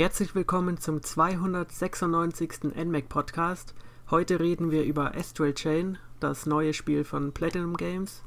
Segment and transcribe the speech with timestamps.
[0.00, 2.74] Herzlich willkommen zum 296.
[2.74, 3.74] NMAC Podcast.
[4.10, 8.22] Heute reden wir über Astral Chain, das neue Spiel von Platinum Games.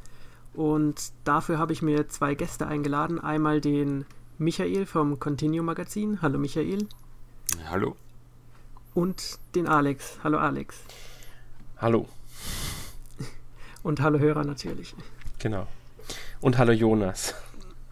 [0.53, 3.19] Und dafür habe ich mir zwei Gäste eingeladen.
[3.19, 4.05] Einmal den
[4.37, 6.21] Michael vom Continue Magazin.
[6.21, 6.87] Hallo Michael.
[7.67, 7.95] Hallo.
[8.93, 10.19] Und den Alex.
[10.23, 10.77] Hallo Alex.
[11.77, 12.07] Hallo.
[13.81, 14.93] Und hallo Hörer natürlich.
[15.39, 15.65] Genau.
[16.39, 17.33] Und hallo Jonas.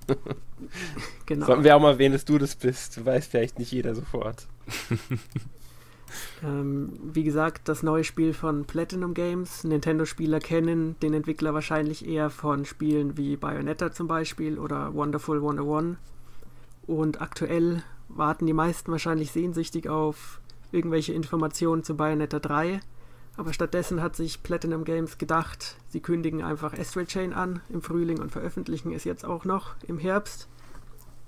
[1.26, 1.46] genau.
[1.46, 3.06] Sollten wir auch mal erwähnen, dass du das bist.
[3.06, 4.48] Weiß vielleicht nicht jeder sofort.
[6.44, 9.64] ähm, wie gesagt, das neue Spiel von Platinum Games.
[9.64, 15.98] Nintendo-Spieler kennen den Entwickler wahrscheinlich eher von Spielen wie Bayonetta zum Beispiel oder Wonderful 101.
[16.88, 22.82] Und aktuell warten die meisten wahrscheinlich sehnsüchtig auf irgendwelche Informationen zu Bayonetta 3.
[23.38, 28.20] Aber stattdessen hat sich Platinum Games gedacht, sie kündigen einfach Astral Chain an im Frühling
[28.20, 30.48] und veröffentlichen es jetzt auch noch im Herbst.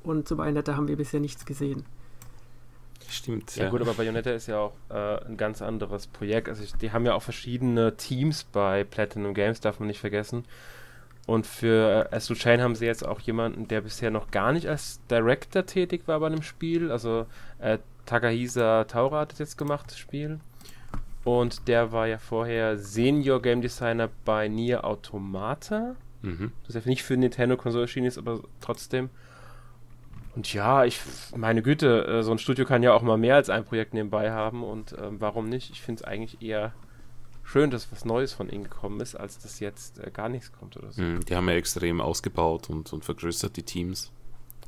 [0.03, 1.85] Und zu Bayonetta haben wir bisher nichts gesehen.
[3.09, 3.55] Stimmt.
[3.55, 6.49] Ja, ja, gut, aber Bayonetta ist ja auch äh, ein ganz anderes Projekt.
[6.49, 10.45] Also die haben ja auch verschiedene Teams bei Platinum Games, darf man nicht vergessen.
[11.25, 14.67] Und für äh, Astral Chain haben sie jetzt auch jemanden, der bisher noch gar nicht
[14.67, 16.91] als Director tätig war bei einem Spiel.
[16.91, 17.27] Also
[17.59, 20.39] äh, Takahisa Taura hat das jetzt gemacht, das Spiel.
[21.23, 25.95] Und der war ja vorher Senior Game Designer bei Nier Automata.
[26.21, 26.51] Mhm.
[26.65, 29.09] Das ja nicht für Nintendo-Konsole erschienen ist, aber trotzdem.
[30.35, 30.99] Und ja, ich
[31.35, 34.31] meine Güte, äh, so ein Studio kann ja auch mal mehr als ein Projekt nebenbei
[34.31, 35.69] haben und ähm, warum nicht?
[35.69, 36.73] Ich finde es eigentlich eher
[37.43, 40.75] schön, dass was Neues von ihnen gekommen ist, als dass jetzt äh, gar nichts kommt
[40.75, 41.01] oder so.
[41.01, 44.11] Mhm, die haben ja extrem ausgebaut und, und vergrößert die Teams.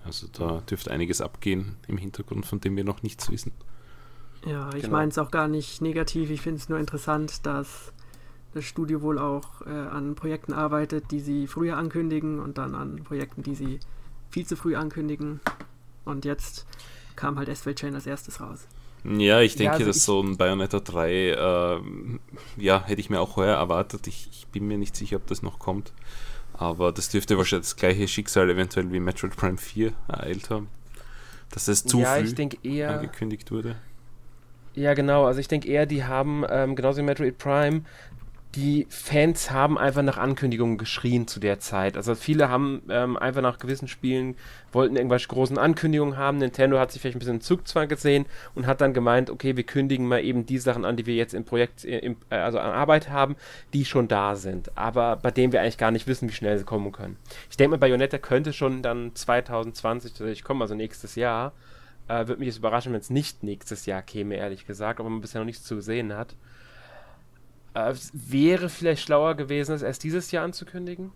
[0.03, 3.52] Also da dürfte einiges abgehen im Hintergrund, von dem wir noch nichts wissen.
[4.46, 4.98] Ja, ich genau.
[4.98, 6.30] meine es auch gar nicht negativ.
[6.30, 7.92] Ich finde es nur interessant, dass
[8.53, 13.03] das Studio wohl auch äh, an Projekten arbeitet, die sie früher ankündigen und dann an
[13.03, 13.80] Projekten, die sie
[14.30, 15.42] viel zu früh ankündigen.
[16.06, 16.66] Und jetzt
[17.16, 18.68] kam halt Astral Chain als erstes raus.
[19.03, 21.81] Ja, ich denke, ja, also dass ich so ein Bayonetta 3, äh,
[22.58, 24.08] ja, hätte ich mir auch heuer erwartet.
[24.08, 25.94] Ich, ich, bin mir nicht sicher, ob das noch kommt.
[26.53, 30.69] Aber das dürfte wahrscheinlich das gleiche Schicksal eventuell wie Metroid Prime 4 ereilt haben.
[31.52, 33.75] Dass es zu ja, früh angekündigt wurde.
[34.75, 35.25] Ja, genau.
[35.25, 37.81] Also ich denke eher, die haben, ähm, genauso wie Metroid Prime,
[38.56, 41.97] die Fans haben einfach nach Ankündigungen geschrien zu der Zeit.
[41.97, 44.36] Also viele haben ähm, einfach nach gewissen Spielen,
[44.72, 46.38] wollten irgendwelche großen Ankündigungen haben.
[46.38, 50.08] Nintendo hat sich vielleicht ein bisschen Zugzwang gesehen und hat dann gemeint, okay, wir kündigen
[50.08, 52.72] mal eben die Sachen an, die wir jetzt im Projekt, äh, im, äh, also an
[52.72, 53.36] Arbeit haben,
[53.74, 54.72] die schon da sind.
[54.78, 57.18] Aber bei denen wir eigentlich gar nicht wissen, wie schnell sie kommen können.
[57.50, 61.52] Ich denke mal, Bayonetta könnte schon dann 2020 tatsächlich kommen, also nächstes Jahr.
[62.08, 65.22] Äh, Würde mich jetzt überraschen, wenn es nicht nächstes Jahr käme, ehrlich gesagt, aber man
[65.22, 66.36] bisher noch nichts zu sehen hat.
[67.74, 71.12] Äh, wäre vielleicht schlauer gewesen, es erst dieses Jahr anzukündigen.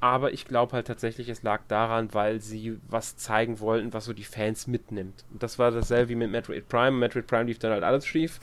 [0.00, 4.12] Aber ich glaube halt tatsächlich, es lag daran, weil sie was zeigen wollten, was so
[4.12, 5.24] die Fans mitnimmt.
[5.32, 6.90] Und das war dasselbe wie mit Metroid Prime.
[6.90, 8.38] Metroid Prime lief dann halt alles schief.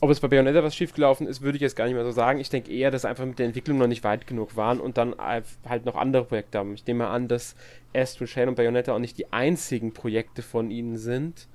[0.00, 2.38] Ob es bei Bayonetta was schiefgelaufen ist, würde ich jetzt gar nicht mehr so sagen.
[2.38, 5.16] Ich denke eher, dass einfach mit der Entwicklung noch nicht weit genug waren und dann
[5.18, 6.74] halt noch andere Projekte haben.
[6.74, 7.56] Ich nehme an, dass
[7.94, 11.48] Astral Chain und Bayonetta auch nicht die einzigen Projekte von ihnen sind,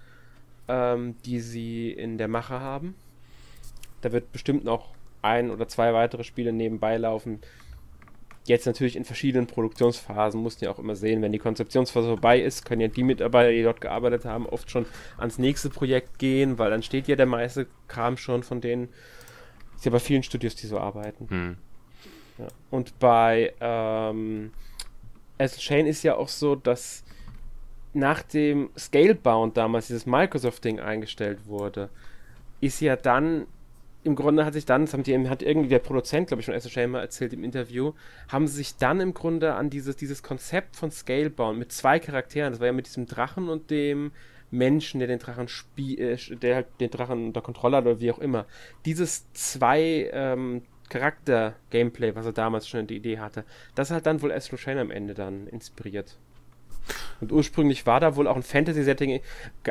[0.68, 2.96] ähm, die sie in der Mache haben.
[4.02, 4.90] Da wird bestimmt noch
[5.22, 7.40] ein oder zwei weitere Spiele nebenbei laufen,
[8.46, 12.66] Jetzt natürlich in verschiedenen Produktionsphasen, mussten ja auch immer sehen, wenn die Konzeptionsphase vorbei ist,
[12.66, 14.86] können ja die Mitarbeiter, die dort gearbeitet haben, oft schon
[15.18, 18.90] ans nächste Projekt gehen, weil dann steht ja der meiste Kram schon von denen.
[19.76, 21.30] Ist ja bei vielen Studios, die so arbeiten.
[21.30, 21.58] Hm.
[22.38, 22.48] Ja.
[22.70, 24.52] Und bei ähm,
[25.38, 27.04] Astral Chain ist ja auch so, dass
[27.94, 31.90] nach dem Scalebound damals dieses Microsoft-Ding eingestellt wurde,
[32.60, 33.46] ist ja dann
[34.04, 36.54] im Grunde hat sich dann, das haben die, hat irgendwie der Produzent, glaube ich, von
[36.54, 37.94] SSH mal erzählt im Interview,
[38.28, 42.52] haben sie sich dann im Grunde an dieses, dieses Konzept von Scalebound mit zwei Charakteren,
[42.52, 44.12] das war ja mit diesem Drachen und dem
[44.52, 48.12] Menschen, der den Drachen spielt, äh, der halt den Drachen unter Kontrolle hat oder wie
[48.12, 48.46] auch immer.
[48.86, 54.22] Dieses zwei ähm, Charakter-Gameplay, was er damals schon in die Idee hatte, das hat dann
[54.22, 56.18] wohl Astro Chain am Ende dann inspiriert.
[57.22, 59.22] Und ursprünglich war da wohl auch ein Fantasy-Setting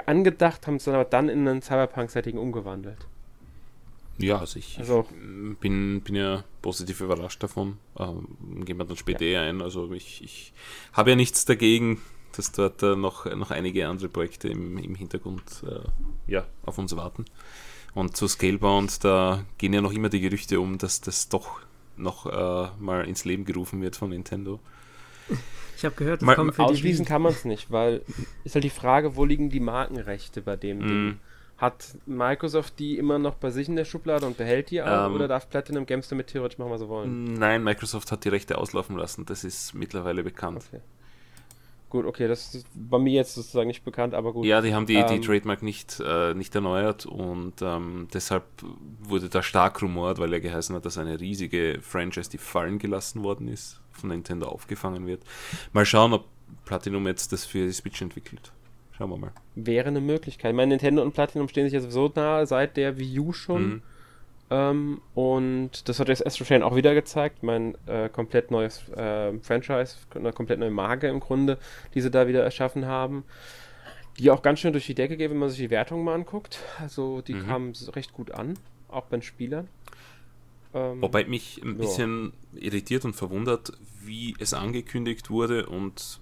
[0.06, 3.06] angedacht, haben es dann aber dann in ein Cyberpunk-Setting umgewandelt.
[4.18, 5.06] Ja, also ich, also,
[5.60, 7.78] bin, bin ja positiv überrascht davon.
[7.98, 9.42] Ähm, gehen wir dann später ja.
[9.42, 9.62] eher ein.
[9.62, 10.52] Also ich, ich
[10.92, 12.00] habe ja nichts dagegen,
[12.36, 15.80] dass dort äh, noch, noch einige andere Projekte im, im Hintergrund äh,
[16.30, 17.24] ja, auf uns warten.
[17.94, 21.60] Und zu Scalebound, da gehen ja noch immer die Gerüchte um, dass das doch
[21.96, 24.60] noch äh, mal ins Leben gerufen wird von Nintendo.
[25.76, 28.02] Ich habe gehört, das mal, kommt für Ausschließen kann man es nicht, weil
[28.44, 30.88] ist halt die Frage, wo liegen die Markenrechte bei dem mm.
[30.88, 31.20] Ding?
[31.62, 35.06] Hat Microsoft die immer noch bei sich in der Schublade und behält die auch?
[35.06, 37.34] Ähm, oder darf Platinum Games damit theoretisch machen, was sie wollen?
[37.34, 39.26] Nein, Microsoft hat die Rechte auslaufen lassen.
[39.26, 40.64] Das ist mittlerweile bekannt.
[40.68, 40.82] Okay.
[41.88, 44.44] gut, okay, das ist bei mir jetzt sozusagen nicht bekannt, aber gut.
[44.44, 48.42] Ja, die haben die, ähm, die Trademark nicht, äh, nicht erneuert und ähm, deshalb
[48.98, 53.22] wurde da stark rumort, weil er geheißen hat, dass eine riesige Franchise, die fallen gelassen
[53.22, 55.22] worden ist, von Nintendo aufgefangen wird.
[55.72, 56.24] Mal schauen, ob
[56.64, 58.50] Platinum jetzt das für die Switch entwickelt.
[59.02, 59.32] Schauen wir mal.
[59.56, 60.52] Wäre eine Möglichkeit.
[60.52, 63.62] Ich meine, Nintendo und Platinum stehen sich ja sowieso nahe seit der Wii U schon.
[63.69, 63.82] Mhm.
[64.50, 67.43] Ähm, und das hat jetzt Astro Chain auch wieder gezeigt.
[67.43, 71.58] Mein äh, komplett neues äh, Franchise, eine komplett neue Marke im Grunde,
[71.94, 73.25] die sie da wieder erschaffen haben.
[74.20, 76.60] Die auch ganz schön durch die Decke geht, wenn man sich die Wertungen mal anguckt.
[76.78, 77.46] Also die mhm.
[77.48, 78.56] kamen recht gut an,
[78.87, 79.66] auch bei den Spielern.
[80.75, 86.20] Ähm, Wobei mich ein bisschen irritiert und verwundert, wie es angekündigt wurde und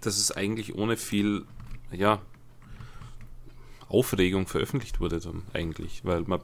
[0.00, 1.44] dass es eigentlich ohne viel
[1.92, 2.20] ja,
[3.88, 6.40] Aufregung veröffentlicht wurde dann eigentlich, weil man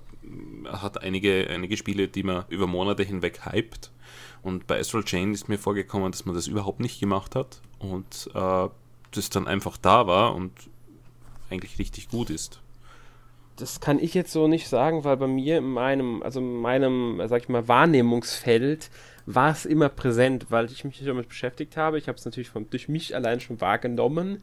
[0.67, 3.91] hat einige, einige Spiele, die man über Monate hinweg hypt
[4.43, 8.31] und bei Astral Chain ist mir vorgekommen, dass man das überhaupt nicht gemacht hat und
[8.35, 8.69] äh,
[9.11, 10.53] das dann einfach da war und
[11.50, 12.61] eigentlich richtig gut ist.
[13.56, 17.21] Das kann ich jetzt so nicht sagen, weil bei mir in meinem, also in meinem,
[17.27, 18.91] sag ich mal, Wahrnehmungsfeld
[19.27, 21.99] war es immer präsent, weil ich mich damit beschäftigt habe.
[21.99, 24.43] Ich habe es natürlich von, durch mich allein schon wahrgenommen,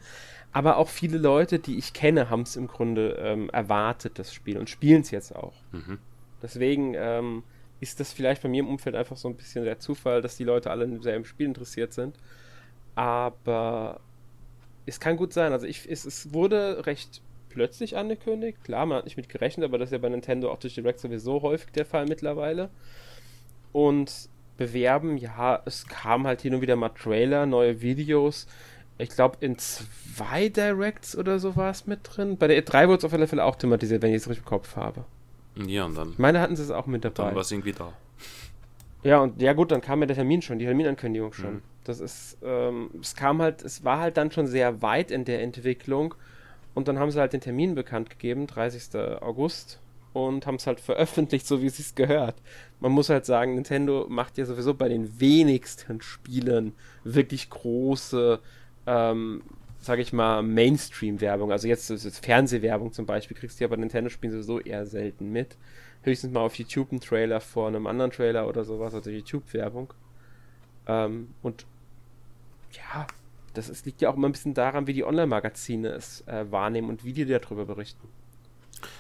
[0.52, 4.58] aber auch viele Leute, die ich kenne, haben es im Grunde ähm, erwartet, das Spiel,
[4.58, 5.54] und spielen es jetzt auch.
[5.72, 6.00] Mhm.
[6.42, 7.44] Deswegen ähm,
[7.80, 10.44] ist das vielleicht bei mir im Umfeld einfach so ein bisschen der Zufall, dass die
[10.44, 12.16] Leute alle im selben Spiel interessiert sind.
[12.96, 14.00] Aber
[14.86, 15.52] es kann gut sein.
[15.54, 18.64] Also ich, es, es wurde recht plötzlich angekündigt.
[18.64, 21.00] Klar, man hat nicht mit gerechnet, aber das ist ja bei Nintendo auch durch Direct
[21.00, 22.70] sowieso häufig der Fall mittlerweile.
[23.72, 28.46] Und bewerben, ja, es kam halt hin und wieder mal Trailer, neue Videos
[29.00, 32.38] ich glaube, in zwei Directs oder so war es mit drin.
[32.38, 34.50] Bei der E3 wurde es auf alle Fälle auch thematisiert, wenn ich es richtig im
[34.50, 35.06] Kopf habe.
[35.56, 36.16] Ja, und dann.
[36.18, 37.24] Meine, hatten sie es auch mit dabei.
[37.24, 37.94] Dann war es irgendwie da.
[39.04, 41.54] Ja, und ja gut, dann kam ja der Termin schon, die Terminankündigung schon.
[41.56, 41.62] Mhm.
[41.86, 45.42] Das ist, ähm, es kam halt, es war halt dann schon sehr weit in der
[45.42, 46.14] Entwicklung
[46.74, 49.22] und dann haben sie halt den Termin bekannt gegeben, 30.
[49.22, 49.80] August
[50.14, 52.36] und haben es halt veröffentlicht, so wie es sich gehört.
[52.80, 56.74] Man muss halt sagen, Nintendo macht ja sowieso bei den wenigsten Spielen
[57.04, 58.40] wirklich große
[58.88, 59.44] ähm,
[59.80, 61.52] sage ich mal, Mainstream-Werbung.
[61.52, 65.58] Also jetzt, jetzt Fernsehwerbung zum Beispiel, kriegst du ja bei Nintendo-Spielen sowieso eher selten mit.
[66.04, 69.94] Höchstens mal auf YouTube einen Trailer vor einem anderen Trailer oder sowas, also YouTube-Werbung.
[70.88, 71.66] Ähm, und
[72.74, 73.08] ja,
[73.54, 76.90] das ist, liegt ja auch immer ein bisschen daran, wie die Online-Magazine es äh, wahrnehmen
[76.90, 78.08] und wie die darüber berichten.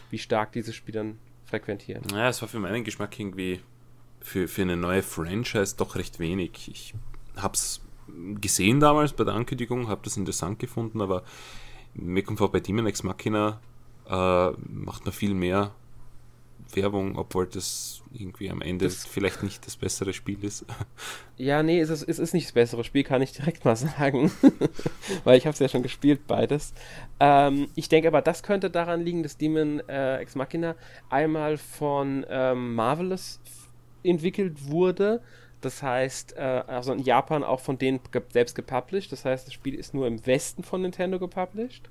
[0.10, 2.04] Wie stark diese Spiele dann frequentieren.
[2.12, 3.62] Naja, es war für meinen Geschmack irgendwie
[4.22, 6.70] für, für eine neue Franchise doch recht wenig.
[6.70, 6.94] Ich
[7.36, 7.82] hab's
[8.42, 11.24] gesehen damals bei der Ankündigung, habe das interessant gefunden, aber
[11.94, 13.60] mir kommt vor, bei Demon Ex Machina
[14.08, 15.74] äh, macht man viel mehr
[16.76, 20.66] Werbung, obwohl das irgendwie am Ende das vielleicht nicht das bessere Spiel ist.
[21.38, 24.30] Ja, nee, es ist, es ist nicht das bessere Spiel, kann ich direkt mal sagen.
[25.24, 26.74] Weil ich habe es ja schon gespielt, beides.
[27.22, 30.76] Ähm, ich denke aber, das könnte daran liegen, dass Demon äh, Ex Machina
[31.10, 33.40] einmal von ähm, Marvelous
[34.04, 35.22] entwickelt wurde
[35.62, 39.12] das heißt, äh, also in Japan auch von denen ge selbst gepublished.
[39.12, 41.90] Das heißt, das Spiel ist nur im Westen von Nintendo gepublished.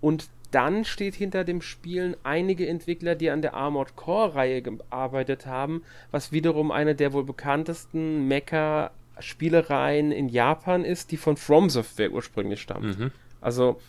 [0.00, 5.82] Und dann steht hinter dem Spielen einige Entwickler, die an der Armored Core-Reihe gearbeitet haben,
[6.10, 12.60] was wiederum eine der wohl bekanntesten Mecha-Spielereien in Japan ist, die von From Software ursprünglich
[12.60, 12.98] stammt.
[12.98, 13.10] Mhm.
[13.40, 13.80] Also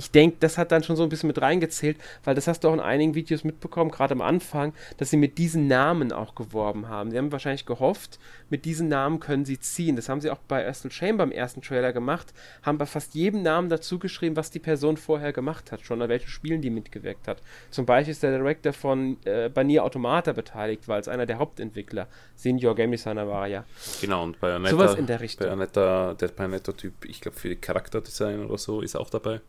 [0.00, 2.68] ich denke, das hat dann schon so ein bisschen mit reingezählt, weil das hast du
[2.68, 6.88] auch in einigen Videos mitbekommen, gerade am Anfang, dass sie mit diesen Namen auch geworben
[6.88, 7.10] haben.
[7.10, 9.96] Sie haben wahrscheinlich gehofft, mit diesen Namen können sie ziehen.
[9.96, 13.42] Das haben sie auch bei Astral Chain beim ersten Trailer gemacht, haben bei fast jedem
[13.42, 17.28] Namen dazu geschrieben, was die Person vorher gemacht hat, schon an welchen Spielen die mitgewirkt
[17.28, 17.42] hat.
[17.70, 22.08] Zum Beispiel ist der Director von äh, Banier Automata beteiligt, weil es einer der Hauptentwickler,
[22.36, 23.66] Senior Game Designer war ja.
[24.00, 25.46] Genau, und bei Anetta, Sowas in der Richtung.
[25.46, 29.42] Bei Anetta, der Bayonetta-Typ, ich glaube für Charakterdesign oder so, ist auch dabei.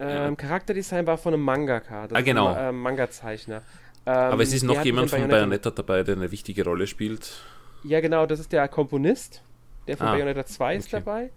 [0.00, 2.08] Ähm, Charakterdesign war von einem Mangaka.
[2.08, 2.54] Das ah, genau.
[2.54, 3.62] Äh, Manga-Zeichner.
[4.06, 7.42] Ähm, Aber es ist noch jemand von Bayonetta dabei, der eine wichtige Rolle spielt.
[7.84, 9.42] Ja, genau, das ist der Komponist.
[9.86, 11.02] Der von ah, Bayonetta 2 ist okay.
[11.04, 11.30] dabei.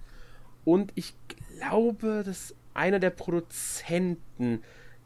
[0.63, 1.13] Und ich
[1.59, 4.63] glaube, dass einer der Produzenten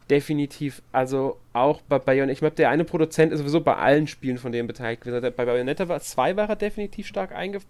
[0.09, 4.37] definitiv, also auch bei Bayonetta, ich glaube, der eine Produzent ist sowieso bei allen Spielen
[4.37, 5.03] von denen beteiligt.
[5.03, 7.67] Bei Bayonetta 2 war er definitiv stark eingebunden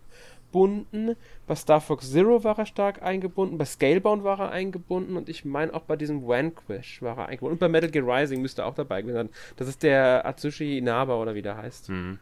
[0.48, 1.16] eingebunden.
[1.46, 3.58] Bei Star Fox Zero war er stark eingebunden.
[3.58, 5.18] Bei Scalebound war er eingebunden.
[5.18, 7.54] Und ich meine auch bei diesem Vanquish war er eingebunden.
[7.54, 9.30] Und bei Metal Gear Rising müsste er auch dabei gewesen sein.
[9.58, 11.90] Das ist der Atsushi Inaba oder wie der heißt.
[11.90, 12.20] Mhm.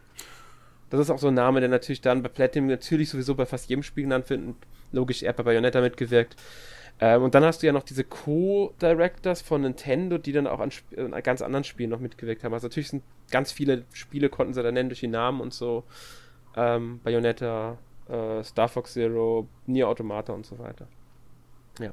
[0.90, 3.68] Das ist auch so ein Name, der natürlich dann bei Platinum natürlich sowieso bei fast
[3.68, 4.40] jedem Spiel genannt wird.
[4.92, 6.36] Logisch, er hat bei Bayonetta mitgewirkt.
[7.00, 10.70] Ähm, und dann hast du ja noch diese Co-Directors von Nintendo, die dann auch an,
[10.96, 12.54] an, ganz anderen Spielen noch mitgewirkt haben.
[12.54, 15.84] Also natürlich sind ganz viele Spiele, konnten sie da nennen durch die Namen und so.
[16.56, 17.76] Ähm, Bayonetta,
[18.08, 20.86] äh, Star Fox Zero, Nier Automata und so weiter.
[21.80, 21.92] Ja.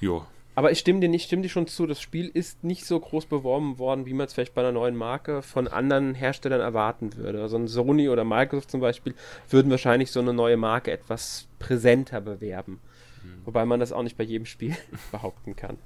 [0.00, 0.26] Jo.
[0.54, 3.26] Aber ich stimme dir nicht, stimme dir schon zu, das Spiel ist nicht so groß
[3.26, 7.40] beworben worden, wie man es vielleicht bei einer neuen Marke von anderen Herstellern erwarten würde.
[7.40, 9.14] Also ein Sony oder Microsoft zum Beispiel
[9.48, 12.80] würden wahrscheinlich so eine neue Marke etwas präsenter bewerben.
[13.22, 13.46] Mhm.
[13.46, 14.76] Wobei man das auch nicht bei jedem Spiel
[15.12, 15.78] behaupten kann.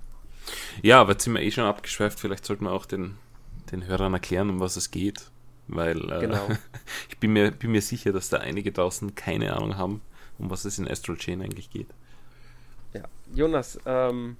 [0.83, 3.16] Ja, aber jetzt sind wir eh schon abgeschweift, vielleicht sollten wir auch den,
[3.71, 5.31] den Hörern erklären, um was es geht.
[5.68, 6.49] Weil äh, genau.
[7.09, 10.00] ich bin mir, bin mir sicher, dass da einige draußen keine Ahnung haben,
[10.38, 11.88] um was es in Astral Chain eigentlich geht.
[12.92, 13.02] Ja,
[13.35, 14.37] Jonas, ähm,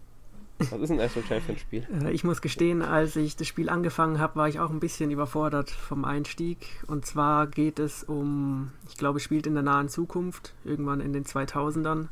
[0.59, 1.87] was ist ein Astral Chain für ein Spiel?
[2.03, 5.11] Äh, ich muss gestehen, als ich das Spiel angefangen habe, war ich auch ein bisschen
[5.11, 6.67] überfordert vom Einstieg.
[6.87, 11.13] Und zwar geht es um, ich glaube, es spielt in der nahen Zukunft, irgendwann in
[11.13, 12.09] den 2000ern.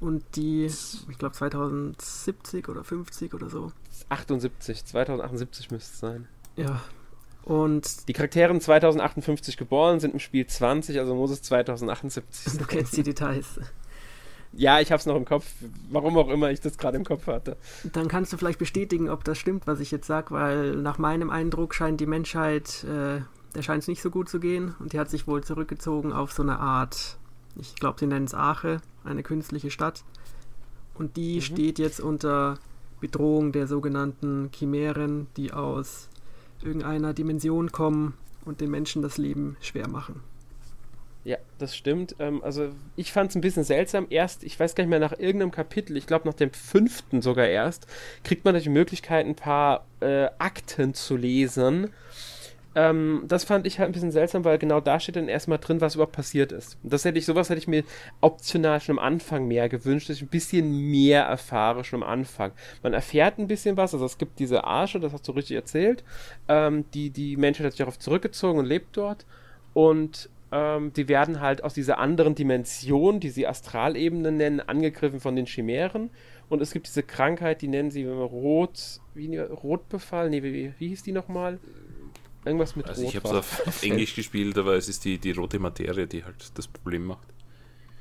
[0.00, 3.72] Und die, ich glaube 2070 oder 50 oder so.
[4.08, 6.28] 78, 2078 müsste es sein.
[6.56, 6.80] Ja.
[7.44, 12.58] Und die Charaktere 2058 geboren, sind im Spiel 20, also muss es 2078 sein.
[12.58, 13.58] Du kennst die Details.
[14.52, 15.46] Ja, ich habe es noch im Kopf,
[15.90, 17.56] warum auch immer ich das gerade im Kopf hatte.
[17.92, 21.30] Dann kannst du vielleicht bestätigen, ob das stimmt, was ich jetzt sage, weil nach meinem
[21.30, 23.20] Eindruck scheint die Menschheit, äh,
[23.54, 26.32] der scheint es nicht so gut zu gehen und die hat sich wohl zurückgezogen auf
[26.32, 27.18] so eine Art,
[27.56, 30.02] ich glaube, sie nennen es Ache, eine künstliche Stadt.
[30.94, 31.42] Und die mhm.
[31.42, 32.58] steht jetzt unter
[33.00, 36.08] Bedrohung der sogenannten Chimären, die aus
[36.62, 40.22] irgendeiner Dimension kommen und den Menschen das Leben schwer machen.
[41.24, 42.16] Ja, das stimmt.
[42.20, 44.06] Ähm, also ich fand es ein bisschen seltsam.
[44.08, 47.46] Erst, ich weiß gar nicht mehr, nach irgendeinem Kapitel, ich glaube nach dem fünften sogar
[47.46, 47.86] erst,
[48.24, 51.90] kriegt man die Möglichkeit, ein paar äh, Akten zu lesen.
[52.78, 55.80] Ähm, das fand ich halt ein bisschen seltsam, weil genau da steht dann erstmal drin,
[55.80, 56.78] was überhaupt passiert ist.
[56.84, 57.82] Und das hätte ich, sowas hätte ich mir
[58.20, 62.52] optional schon am Anfang mehr gewünscht, dass ich ein bisschen mehr erfahre schon am Anfang.
[62.84, 66.04] Man erfährt ein bisschen was, also es gibt diese Arsche, das hast du richtig erzählt.
[66.46, 69.26] Ähm, die, die Menschheit hat sich darauf zurückgezogen und lebt dort.
[69.74, 75.34] Und ähm, die werden halt aus dieser anderen Dimension, die sie Astralebene nennen, angegriffen von
[75.34, 76.10] den Chimären.
[76.48, 81.02] Und es gibt diese Krankheit, die nennen sie Rot, wie, Rotbefall, nee, wie, wie hieß
[81.02, 81.58] die nochmal?
[82.48, 83.10] Irgendwas mit also Rot.
[83.10, 86.24] Ich habe es auf, auf, Englisch gespielt, aber es ist die, die rote Materie, die
[86.24, 87.28] halt das Problem macht.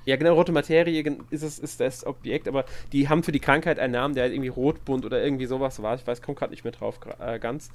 [0.05, 2.63] Ja, genau, rote Materie ist, es, ist das Objekt, aber
[2.93, 5.95] die haben für die Krankheit einen Namen, der halt irgendwie rotbunt oder irgendwie sowas war.
[5.95, 7.69] Ich weiß, kommt gerade nicht mehr drauf äh, ganz.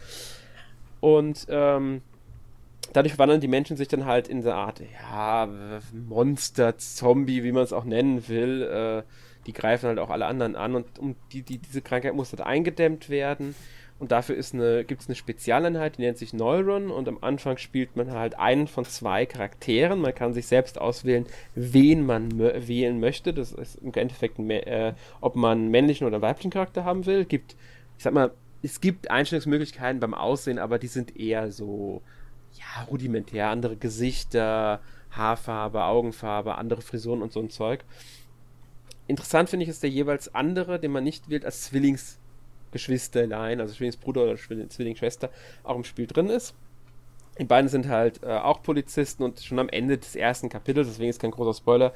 [1.00, 2.00] Und ähm,
[2.94, 5.46] dadurch verwandeln die Menschen sich dann halt in so eine Art, ja,
[5.92, 8.62] Monster, Zombie, wie man es auch nennen will.
[8.62, 9.02] Äh,
[9.46, 12.40] die greifen halt auch alle anderen an und um die, die, diese Krankheit muss halt
[12.40, 13.54] eingedämmt werden.
[14.02, 16.90] Und dafür eine, gibt es eine Spezialeinheit, die nennt sich Neuron.
[16.90, 20.00] Und am Anfang spielt man halt einen von zwei Charakteren.
[20.00, 23.32] Man kann sich selbst auswählen, wen man wählen möchte.
[23.32, 27.24] Das ist im Endeffekt, äh, ob man einen männlichen oder einen weiblichen Charakter haben will.
[27.26, 27.54] Gibt,
[27.96, 32.02] ich sag mal, es gibt Einstellungsmöglichkeiten beim Aussehen, aber die sind eher so
[32.54, 34.80] ja, rudimentär, andere Gesichter,
[35.12, 37.84] Haarfarbe, Augenfarbe, andere Frisuren und so ein Zeug.
[39.06, 41.72] Interessant finde ich, ist der jeweils andere, den man nicht wählt, als
[42.72, 45.30] Zwillingsgeschwisterlein, also Zwillingsbruder oder Zwillingsschwester,
[45.62, 46.54] auch im Spiel drin ist.
[47.38, 51.10] Die beiden sind halt äh, auch Polizisten und schon am Ende des ersten Kapitels, deswegen
[51.10, 51.92] ist kein großer Spoiler,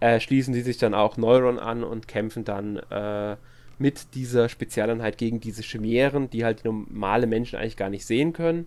[0.00, 3.36] äh, schließen sie sich dann auch Neuron an und kämpfen dann äh,
[3.78, 8.66] mit dieser Spezialeinheit gegen diese Chimären, die halt normale Menschen eigentlich gar nicht sehen können.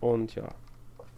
[0.00, 0.54] Und ja,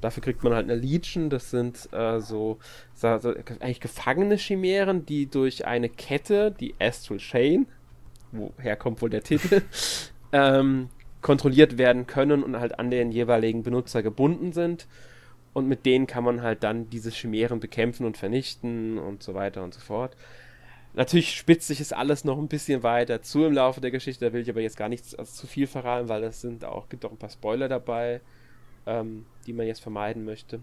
[0.04, 2.58] Dafür kriegt man halt eine Legion, das sind äh, so,
[2.94, 7.66] so, so, eigentlich gefangene Chimären, die durch eine Kette, die Astral Chain,
[8.34, 9.62] woher kommt wohl der Titel,
[10.32, 10.88] ähm,
[11.22, 14.86] kontrolliert werden können und halt an den jeweiligen Benutzer gebunden sind.
[15.52, 19.62] Und mit denen kann man halt dann diese Chimären bekämpfen und vernichten und so weiter
[19.62, 20.16] und so fort.
[20.94, 24.32] Natürlich spitzt sich es alles noch ein bisschen weiter zu im Laufe der Geschichte, da
[24.32, 27.04] will ich aber jetzt gar nichts also zu viel verraten, weil es sind auch, gibt
[27.04, 28.20] auch ein paar Spoiler dabei
[28.86, 30.60] ähm, die man jetzt vermeiden möchte.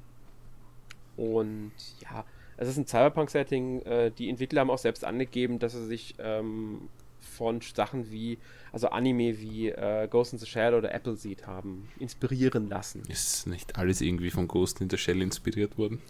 [1.18, 2.26] Und ja,
[2.58, 3.82] es ist ein Cyberpunk-Setting.
[3.82, 6.90] Äh, die Entwickler haben auch selbst angegeben, dass sie sich ähm,
[7.22, 8.38] von Sachen wie,
[8.72, 13.04] also Anime wie äh, Ghost in the Shell oder Appleseed haben inspirieren lassen.
[13.08, 16.02] Ist nicht alles irgendwie von Ghost in the Shell inspiriert worden?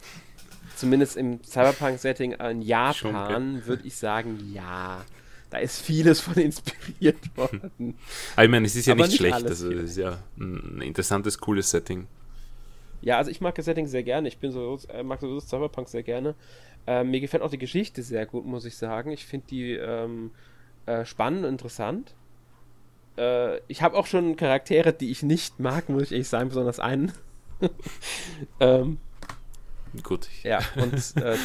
[0.75, 5.03] Zumindest im Cyberpunk-Setting in Japan würde ich sagen, ja
[5.51, 7.95] da ist vieles von inspiriert worden.
[8.35, 11.37] Aber ich meine, es ist ja nicht, nicht schlecht, also es ist ja ein interessantes,
[11.37, 12.07] cooles Setting.
[13.01, 14.27] Ja, also ich mag das Setting sehr gerne.
[14.27, 16.35] Ich bin so, äh, mag so Cyberpunk sehr gerne.
[16.87, 19.11] Ähm, mir gefällt auch die Geschichte sehr gut, muss ich sagen.
[19.11, 20.31] Ich finde die ähm,
[20.85, 22.15] äh, spannend und interessant.
[23.17, 26.79] Äh, ich habe auch schon Charaktere, die ich nicht mag, muss ich ehrlich sagen, besonders
[26.79, 27.11] einen.
[28.59, 28.97] ähm,
[30.03, 30.29] Gut.
[30.43, 31.37] Ja, und äh,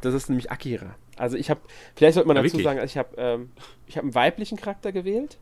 [0.00, 0.96] das ist nämlich Akira.
[1.16, 1.60] Also ich habe,
[1.94, 2.64] vielleicht sollte man ja, dazu wirklich?
[2.64, 3.52] sagen, also ich habe ähm,
[3.86, 5.38] ich hab einen weiblichen Charakter gewählt.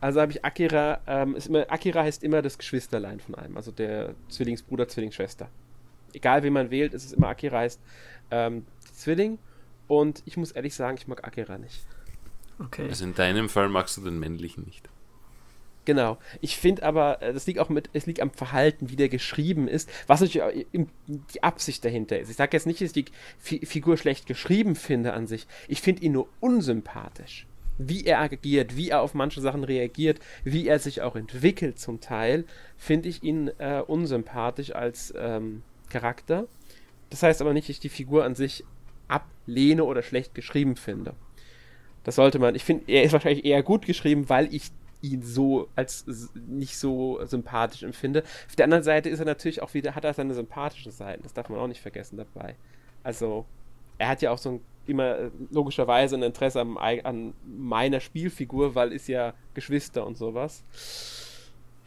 [0.00, 3.70] Also habe ich Akira, ähm, ist immer, Akira heißt immer das Geschwisterlein von einem, also
[3.70, 5.48] der Zwillingsbruder, Zwillingsschwester.
[6.12, 7.80] Egal wen man wählt, ist es immer Akira heißt
[8.32, 9.38] ähm, Zwilling.
[9.86, 11.86] Und ich muss ehrlich sagen, ich mag Akira nicht.
[12.58, 12.88] Okay.
[12.88, 14.88] Also in deinem Fall magst du den männlichen nicht.
[15.84, 16.18] Genau.
[16.40, 19.66] Ich finde aber, äh, das liegt auch mit, es liegt am Verhalten, wie der geschrieben
[19.66, 22.30] ist, was natürlich die Absicht dahinter ist.
[22.30, 23.06] Ich sage jetzt nicht, dass ich
[23.50, 25.46] die Figur schlecht geschrieben finde an sich.
[25.66, 27.46] Ich finde ihn nur unsympathisch.
[27.78, 32.00] Wie er agiert, wie er auf manche Sachen reagiert, wie er sich auch entwickelt zum
[32.00, 32.44] Teil,
[32.76, 36.46] finde ich ihn äh, unsympathisch als ähm, Charakter.
[37.10, 38.64] Das heißt aber nicht, dass ich die Figur an sich
[39.08, 41.14] ablehne oder schlecht geschrieben finde.
[42.04, 42.54] Das sollte man.
[42.54, 44.70] Ich finde, er ist wahrscheinlich eher gut geschrieben, weil ich
[45.02, 48.22] ihn so als nicht so sympathisch empfinde.
[48.48, 51.22] Auf der anderen Seite ist er natürlich auch wieder, hat er seine sympathischen Seiten.
[51.22, 52.54] Das darf man auch nicht vergessen dabei.
[53.02, 53.44] Also,
[53.98, 58.74] er hat ja auch so ein, immer äh, logischerweise ein Interesse an, an meiner Spielfigur,
[58.74, 60.62] weil ist ja Geschwister und sowas.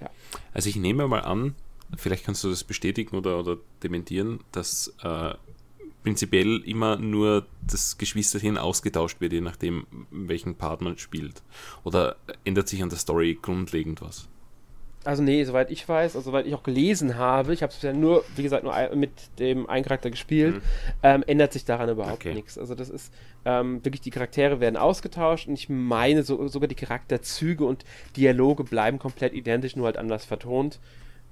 [0.01, 0.09] Ja.
[0.53, 1.55] Also ich nehme mal an,
[1.97, 5.33] vielleicht kannst du das bestätigen oder, oder dementieren, dass äh,
[6.05, 11.41] prinzipiell immer nur das Geschwisterchen ausgetauscht wird, je nachdem, welchen Part man spielt.
[11.83, 14.29] Oder ändert sich an der Story grundlegend was?
[15.03, 17.91] Also nee, soweit ich weiß, also soweit ich auch gelesen habe, ich habe es ja
[17.91, 20.61] nur, wie gesagt, nur mit dem einen Charakter gespielt, mhm.
[21.01, 22.35] ähm, ändert sich daran überhaupt okay.
[22.35, 22.57] nichts.
[22.57, 23.11] Also das ist
[23.43, 27.83] ähm, wirklich, die Charaktere werden ausgetauscht und ich meine, so, sogar die Charakterzüge und
[28.15, 30.79] Dialoge bleiben komplett identisch, nur halt anders vertont.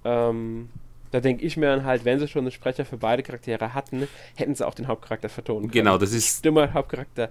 [0.04, 0.70] Ähm,
[1.14, 4.08] da denke ich mir dann halt, wenn sie schon einen Sprecher für beide Charaktere hatten,
[4.34, 5.72] hätten sie auch den Hauptcharakter vertonen können.
[5.72, 6.40] Genau, das ist.
[6.40, 7.30] Stimme, Hauptcharakter.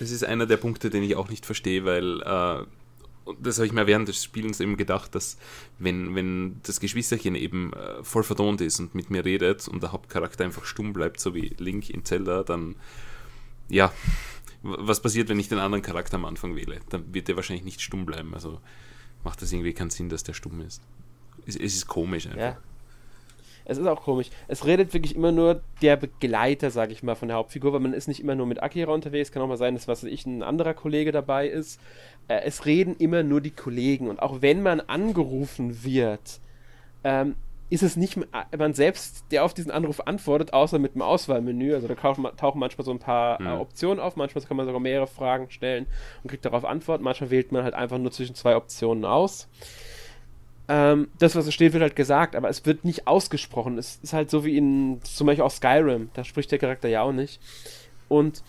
[0.00, 2.20] Das ist einer der Punkte, den ich auch nicht verstehe, weil.
[2.22, 2.66] Äh,
[3.40, 5.38] das habe ich mir während des Spielens eben gedacht, dass
[5.78, 9.92] wenn, wenn das Geschwisterchen eben äh, voll vertont ist und mit mir redet und der
[9.92, 12.74] Hauptcharakter einfach stumm bleibt, so wie Link in Zelda, dann
[13.68, 13.92] ja,
[14.62, 16.80] was passiert, wenn ich den anderen Charakter am Anfang wähle?
[16.88, 18.34] Dann wird der wahrscheinlich nicht stumm bleiben.
[18.34, 18.60] Also
[19.22, 20.82] macht das irgendwie keinen Sinn, dass der stumm ist.
[21.46, 22.40] Es, es ist komisch einfach.
[22.40, 22.58] Ja.
[23.64, 24.30] Es ist auch komisch.
[24.48, 27.92] Es redet wirklich immer nur der Begleiter, sag ich mal, von der Hauptfigur, weil man
[27.92, 29.32] ist nicht immer nur mit Akira unterwegs.
[29.32, 31.80] Kann auch mal sein, dass was weiß ich, ein anderer Kollege dabei ist.
[32.28, 34.08] Äh, es reden immer nur die Kollegen.
[34.08, 36.40] Und auch wenn man angerufen wird,
[37.04, 37.36] ähm,
[37.72, 38.18] ist es nicht
[38.58, 41.72] man selbst, der auf diesen Anruf antwortet, außer mit dem Auswahlmenü.
[41.72, 44.80] Also da tauchen, tauchen manchmal so ein paar äh, Optionen auf, manchmal kann man sogar
[44.80, 45.86] mehrere Fragen stellen
[46.22, 47.02] und kriegt darauf Antworten.
[47.02, 49.48] Manchmal wählt man halt einfach nur zwischen zwei Optionen aus
[50.68, 53.78] ähm, das, was es steht, wird halt gesagt, aber es wird nicht ausgesprochen.
[53.78, 57.02] Es ist halt so wie in zum Beispiel auch Skyrim, da spricht der Charakter ja
[57.02, 57.40] auch nicht.
[58.08, 58.42] Und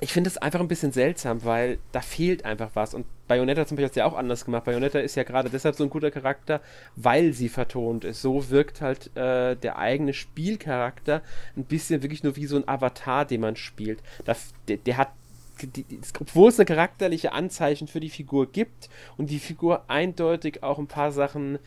[0.00, 2.94] ich finde es einfach ein bisschen seltsam, weil da fehlt einfach was.
[2.94, 4.64] Und Bayonetta zum Beispiel hat es ja auch anders gemacht.
[4.64, 6.60] Bayonetta ist ja gerade deshalb so ein guter Charakter,
[6.96, 8.22] weil sie vertont ist.
[8.22, 11.22] So wirkt halt äh, der eigene Spielcharakter
[11.56, 14.00] ein bisschen wirklich nur wie so ein Avatar, den man spielt.
[14.24, 14.36] Da,
[14.68, 15.08] der, der hat
[15.62, 20.62] die, die, obwohl es eine charakterliche Anzeichen für die Figur gibt und die Figur eindeutig
[20.62, 21.58] auch ein paar Sachen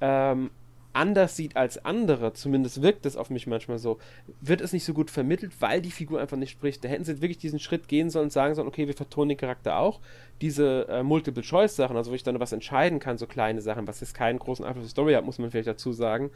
[0.00, 0.50] ähm,
[0.92, 3.98] anders sieht als andere, zumindest wirkt es auf mich manchmal so,
[4.40, 6.84] wird es nicht so gut vermittelt, weil die Figur einfach nicht spricht.
[6.84, 9.38] Da hätten sie wirklich diesen Schritt gehen sollen und sagen sollen, okay, wir vertonen den
[9.38, 10.00] Charakter auch.
[10.40, 14.14] Diese äh, Multiple-Choice-Sachen, also wo ich dann was entscheiden kann, so kleine Sachen, was jetzt
[14.14, 16.30] keinen großen Einfluss auf die Story hat, muss man vielleicht dazu sagen,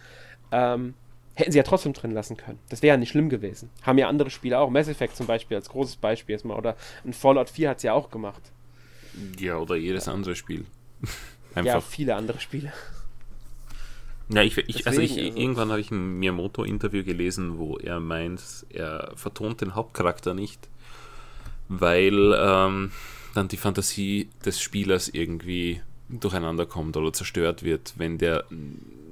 [0.52, 0.94] ähm,
[1.34, 2.58] hätten sie ja trotzdem drin lassen können.
[2.68, 3.70] Das wäre ja nicht schlimm gewesen.
[3.82, 4.70] Haben ja andere Spiele auch.
[4.70, 6.56] Mass Effect zum Beispiel als großes Beispiel jetzt mal.
[6.56, 8.42] Oder ein Fallout 4 hat es ja auch gemacht.
[9.38, 10.64] Ja, oder jedes andere Spiel.
[11.54, 11.64] Einfach.
[11.64, 12.72] Ja, viele andere Spiele.
[14.28, 18.42] Ja, ich, ich also ich, also irgendwann habe ich ein Miyamoto-Interview gelesen, wo er meint,
[18.70, 20.68] er vertont den Hauptcharakter nicht,
[21.68, 22.90] weil ähm,
[23.34, 28.44] dann die Fantasie des Spielers irgendwie durcheinander kommt oder zerstört wird, wenn der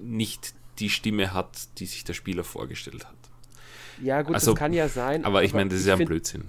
[0.02, 3.16] nicht die Stimme hat, die sich der Spieler vorgestellt hat.
[4.02, 5.24] Ja, gut, also, das kann ja sein.
[5.24, 6.44] Aber ich meine, das ist ja ein Blödsinn.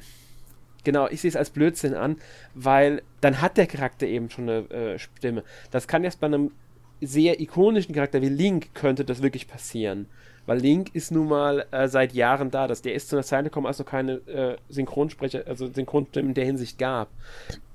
[0.84, 2.18] Genau, ich sehe es als Blödsinn an,
[2.54, 5.44] weil dann hat der Charakter eben schon eine äh, Stimme.
[5.72, 6.52] Das kann jetzt bei einem
[7.00, 10.08] sehr ikonischen Charakter wie Link könnte das wirklich passieren.
[10.46, 12.68] Weil Link ist nun mal äh, seit Jahren da.
[12.68, 16.30] Dass der ist zu einer Zeit gekommen, als es noch keine äh, Synchronsprecher, also Synchronstimmen
[16.30, 17.10] in der Hinsicht gab.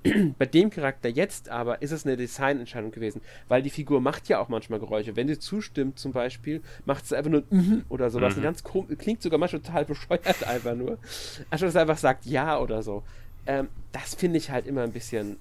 [0.38, 4.38] Bei dem Charakter jetzt aber ist es eine Designentscheidung gewesen, weil die Figur macht ja
[4.38, 5.16] auch manchmal Geräusche.
[5.16, 8.36] Wenn sie zustimmt zum Beispiel, macht sie einfach nur mhm oder sowas.
[8.36, 8.42] Mhm.
[8.42, 8.62] Ganz
[8.98, 10.98] klingt sogar manchmal total bescheuert einfach nur.
[11.50, 13.02] Anstatt dass er einfach sagt ja oder so.
[13.46, 15.36] Ähm, das finde ich halt immer ein bisschen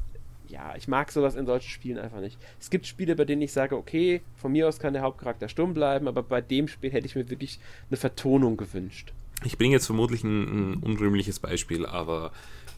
[0.48, 2.38] ja, ich mag sowas in solchen Spielen einfach nicht.
[2.60, 5.74] Es gibt Spiele, bei denen ich sage, okay, von mir aus kann der Hauptcharakter stumm
[5.74, 9.14] bleiben, aber bei dem Spiel hätte ich mir wirklich eine Vertonung gewünscht.
[9.44, 12.32] Ich bringe jetzt vermutlich ein, ein unrühmliches Beispiel, aber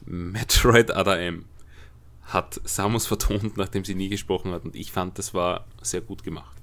[0.06, 1.46] Metroid Other M
[2.24, 6.24] hat Samus vertont, nachdem sie nie gesprochen hat, und ich fand, das war sehr gut
[6.24, 6.56] gemacht.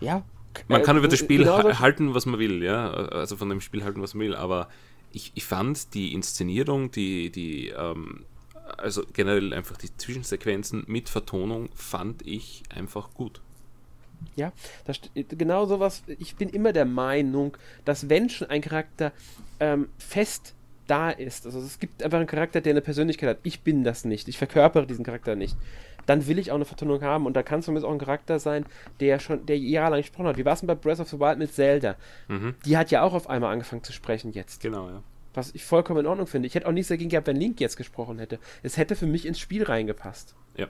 [0.00, 0.24] Ja.
[0.68, 3.60] Man kann äh, über das Spiel genau halten, was man will, ja, also von dem
[3.60, 4.68] Spiel halten, was man will, aber
[5.12, 8.24] ich, ich fand die Inszenierung, die, die ähm,
[8.78, 13.40] also generell einfach die Zwischensequenzen mit Vertonung fand ich einfach gut.
[14.34, 14.52] Ja,
[14.84, 16.02] das, genau sowas.
[16.18, 19.12] Ich bin immer der Meinung, dass wenn schon ein Charakter
[19.60, 20.54] ähm, fest
[20.86, 23.38] da ist, also es gibt einfach einen Charakter, der eine Persönlichkeit hat.
[23.42, 24.28] Ich bin das nicht.
[24.28, 25.56] Ich verkörpere diesen Charakter nicht.
[26.06, 28.38] Dann will ich auch eine Vertonung haben und da kann es zumindest auch ein Charakter
[28.38, 28.64] sein,
[29.00, 30.36] der schon, der jahrelang gesprochen hat.
[30.36, 31.96] Wie war es denn bei Breath of the Wild mit Zelda?
[32.28, 32.54] Mhm.
[32.64, 34.62] Die hat ja auch auf einmal angefangen zu sprechen jetzt.
[34.62, 35.02] Genau, ja.
[35.36, 36.46] Was ich vollkommen in Ordnung finde.
[36.48, 38.38] Ich hätte auch nichts dagegen gehabt, wenn Link jetzt gesprochen hätte.
[38.62, 40.34] Es hätte für mich ins Spiel reingepasst.
[40.56, 40.66] Ja.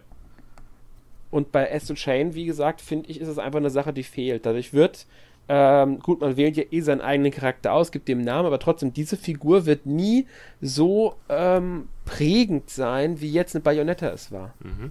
[1.31, 4.44] Und bei Astral Chain, wie gesagt, finde ich, ist es einfach eine Sache, die fehlt.
[4.44, 5.07] Dadurch wird
[5.48, 8.92] ähm, gut, man wählt ja eh seinen eigenen Charakter aus, gibt dem Namen, aber trotzdem,
[8.92, 10.26] diese Figur wird nie
[10.61, 14.55] so ähm, prägend sein, wie jetzt eine Bayonetta es war.
[14.61, 14.90] Mhm.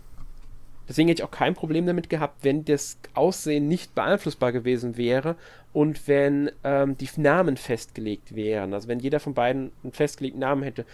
[0.88, 5.36] Deswegen hätte ich auch kein Problem damit gehabt, wenn das Aussehen nicht beeinflussbar gewesen wäre
[5.74, 8.74] und wenn ähm, die Namen festgelegt wären.
[8.74, 10.86] Also wenn jeder von beiden einen festgelegten Namen hätte.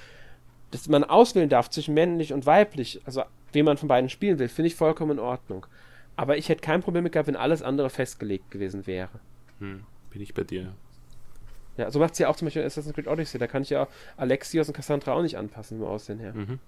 [0.72, 4.48] Dass man auswählen darf zwischen männlich und weiblich, also wen man von beiden spielen will,
[4.48, 5.66] finde ich vollkommen in Ordnung.
[6.16, 9.20] Aber ich hätte kein Problem mit gehabt, wenn alles andere festgelegt gewesen wäre.
[9.60, 10.74] Hm, bin ich bei dir.
[11.78, 13.40] Ja, so macht es ja auch zum Beispiel Assassin's Creed Odyssey.
[13.40, 16.34] Da kann ich ja Alexios und Cassandra auch nicht anpassen vom Aussehen her.
[16.34, 16.60] Mhm.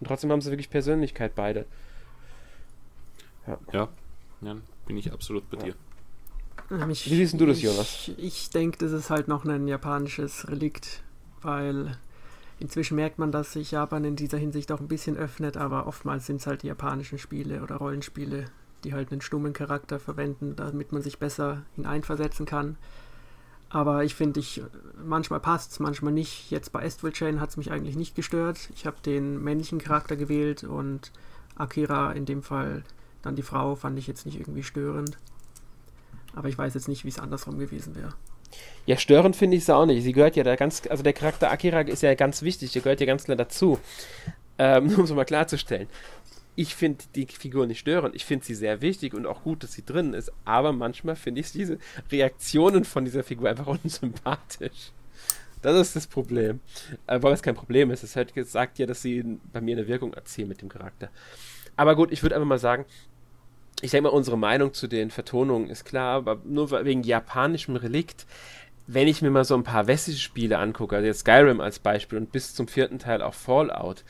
[0.00, 1.66] Und trotzdem haben sie wirklich Persönlichkeit beide.
[3.50, 3.88] Ja, ja,
[4.42, 5.64] ja bin ich absolut bei ja.
[5.64, 5.74] dir.
[6.70, 8.08] Ähm, ich, Wie siehst du das, Jonas?
[8.08, 11.02] Ich, ich denke, das ist halt noch ein japanisches Relikt,
[11.42, 11.96] weil
[12.58, 16.26] inzwischen merkt man, dass sich Japan in dieser Hinsicht auch ein bisschen öffnet, aber oftmals
[16.26, 18.46] sind es halt die japanischen Spiele oder Rollenspiele,
[18.84, 22.76] die halt einen stummen Charakter verwenden, damit man sich besser hineinversetzen kann.
[23.68, 24.62] Aber ich finde, ich
[25.04, 26.50] manchmal passt es, manchmal nicht.
[26.50, 28.68] Jetzt bei Astral Chain hat es mich eigentlich nicht gestört.
[28.74, 31.12] Ich habe den männlichen Charakter gewählt und
[31.54, 32.82] Akira in dem Fall
[33.22, 35.18] dann die Frau fand ich jetzt nicht irgendwie störend.
[36.34, 38.14] Aber ich weiß jetzt nicht, wie es andersrum gewesen wäre.
[38.86, 40.02] Ja, störend finde ich es auch nicht.
[40.02, 43.00] Sie gehört ja da ganz, also der Charakter Akira ist ja ganz wichtig, der gehört
[43.00, 43.78] ja ganz klar dazu.
[44.58, 45.88] Ähm, um es mal klarzustellen
[46.60, 48.14] ich finde die Figur nicht störend.
[48.14, 50.30] Ich finde sie sehr wichtig und auch gut, dass sie drin ist.
[50.44, 51.78] Aber manchmal finde ich diese
[52.10, 54.92] Reaktionen von dieser Figur einfach unsympathisch.
[55.62, 56.60] Das ist das Problem.
[57.06, 58.02] Äh, weil es kein Problem ist.
[58.02, 61.08] Es halt sagt ja, dass sie bei mir eine Wirkung erzielen mit dem Charakter.
[61.76, 62.84] Aber gut, ich würde einfach mal sagen,
[63.82, 68.26] ich denke mal, unsere Meinung zu den Vertonungen ist klar, aber nur wegen japanischem Relikt
[68.92, 72.18] wenn ich mir mal so ein paar westliche Spiele angucke, also jetzt Skyrim als Beispiel
[72.18, 74.04] und bis zum vierten Teil auch Fallout,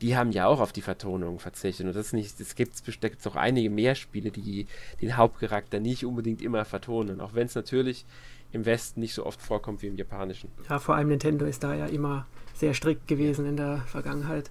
[0.00, 1.86] die haben ja auch auf die Vertonung verzichtet.
[1.86, 4.66] Und das nicht, das gibt es auch einige mehr Spiele, die
[5.02, 7.20] den Hauptcharakter nicht unbedingt immer vertonen.
[7.20, 8.06] Auch wenn es natürlich
[8.52, 10.50] im Westen nicht so oft vorkommt wie im Japanischen.
[10.68, 14.50] Ja, vor allem Nintendo ist da ja immer sehr strikt gewesen in der Vergangenheit.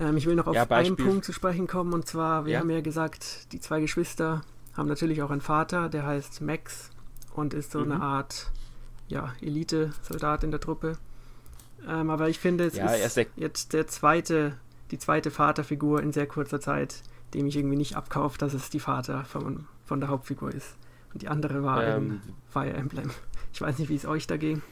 [0.00, 2.60] Ähm, ich will noch auf ja, einen Punkt zu sprechen kommen und zwar, wir ja.
[2.60, 4.42] haben ja gesagt, die zwei Geschwister
[4.76, 6.90] haben natürlich auch einen Vater, der heißt Max
[7.34, 7.92] und ist so mhm.
[7.92, 8.50] eine Art
[9.08, 10.98] ja, Elite-Soldat in der Truppe.
[11.86, 14.56] Ähm, aber ich finde, es ja, ist der jetzt der zweite,
[14.90, 17.02] die zweite Vaterfigur in sehr kurzer Zeit,
[17.34, 20.76] dem ich irgendwie nicht abkaufe, dass es die Vater von, von der Hauptfigur ist.
[21.12, 23.10] Und die andere war ähm, in Fire Emblem.
[23.52, 24.62] Ich weiß nicht, wie es euch da ging.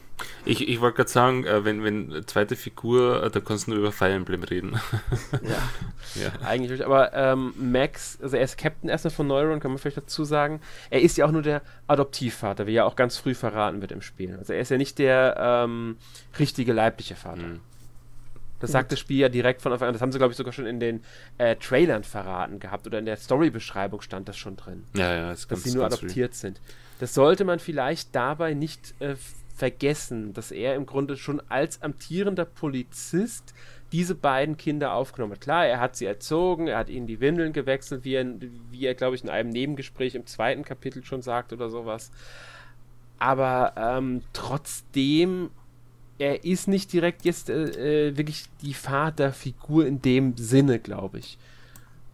[0.45, 3.79] Ich, ich wollte gerade sagen, äh, wenn, wenn zweite Figur, äh, da kannst du nur
[3.79, 4.79] über Fire Emblem reden.
[5.43, 5.69] ja,
[6.21, 6.31] ja.
[6.45, 6.83] eigentlich.
[6.85, 10.59] Aber ähm, Max, also er ist Captain erstmal von Neuron, kann man vielleicht dazu sagen.
[10.89, 14.01] Er ist ja auch nur der Adoptivvater, wie ja auch ganz früh verraten wird im
[14.01, 14.35] Spiel.
[14.37, 15.97] Also er ist ja nicht der ähm,
[16.39, 17.43] richtige leibliche Vater.
[17.43, 17.59] Mhm.
[18.59, 19.93] Das sagt das Spiel ja direkt von Anfang an.
[19.93, 21.03] Das haben sie, glaube ich, sogar schon in den
[21.37, 24.83] äh, Trailern verraten gehabt oder in der Story-Beschreibung stand das schon drin.
[24.95, 26.39] Ja, ja, das dass sie nur adoptiert früh.
[26.39, 26.61] sind.
[26.99, 29.15] Das sollte man vielleicht dabei nicht äh,
[29.55, 33.53] vergessen, dass er im Grunde schon als amtierender Polizist
[33.91, 35.41] diese beiden Kinder aufgenommen hat.
[35.41, 38.25] Klar, er hat sie erzogen, er hat ihnen die Windeln gewechselt, wie er,
[38.71, 42.11] wie er glaube ich, in einem Nebengespräch im zweiten Kapitel schon sagt oder sowas.
[43.19, 45.49] Aber ähm, trotzdem,
[46.19, 51.37] er ist nicht direkt jetzt äh, äh wirklich die Vaterfigur in dem Sinne, glaube ich.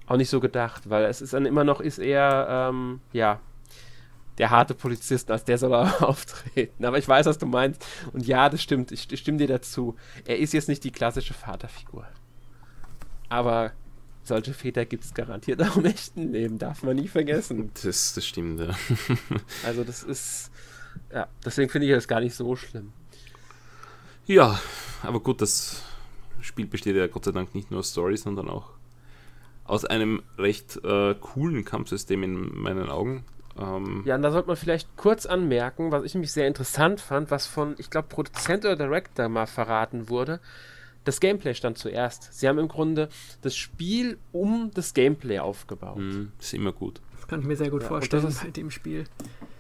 [0.06, 3.40] Auch nicht so gedacht, weil es ist dann immer noch, ist er, ähm, ja,
[4.38, 6.86] der harte Polizist, als der soll er auftreten.
[6.86, 7.86] Aber ich weiß, was du meinst.
[8.12, 8.92] Und ja, das stimmt.
[8.92, 9.96] Ich, ich stimme dir dazu.
[10.26, 12.08] Er ist jetzt nicht die klassische Vaterfigur.
[13.30, 13.72] Aber
[14.24, 17.72] solche Väter gibt es garantiert auch im echten Leben, darf man nie vergessen.
[17.84, 18.76] Das, das stimmt, ja.
[19.66, 20.50] also das ist,
[21.12, 22.94] ja, deswegen finde ich das gar nicht so schlimm.
[24.26, 24.60] Ja,
[25.02, 25.84] aber gut, das
[26.40, 28.70] Spiel besteht ja Gott sei Dank nicht nur aus Story, sondern auch
[29.66, 33.26] aus einem recht äh, coolen Kampfsystem in meinen Augen.
[33.60, 37.32] Ähm ja, und da sollte man vielleicht kurz anmerken, was ich nämlich sehr interessant fand,
[37.32, 40.40] was von, ich glaube, Produzent oder Director mal verraten wurde.
[41.04, 42.34] Das Gameplay stand zuerst.
[42.34, 43.10] Sie haben im Grunde
[43.42, 45.98] das Spiel um das Gameplay aufgebaut.
[45.98, 47.02] Mhm, ist immer gut.
[47.18, 49.04] Das kann ich mir sehr gut ja, vorstellen ist, bei dem Spiel.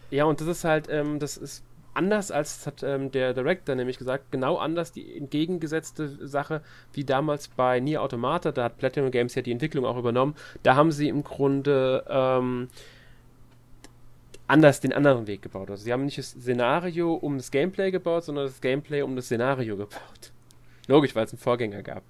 [0.09, 3.97] Ja, und das ist halt, ähm, das ist anders als hat ähm, der Director nämlich
[3.97, 6.61] gesagt, genau anders die entgegengesetzte Sache
[6.93, 10.35] wie damals bei Nier Automata, da hat Platinum Games ja die Entwicklung auch übernommen.
[10.63, 12.69] Da haben sie im Grunde ähm,
[14.47, 15.69] anders den anderen Weg gebaut.
[15.69, 19.25] Also sie haben nicht das Szenario um das Gameplay gebaut, sondern das Gameplay um das
[19.25, 20.31] Szenario gebaut.
[20.87, 22.03] Logisch, weil es einen Vorgänger gab.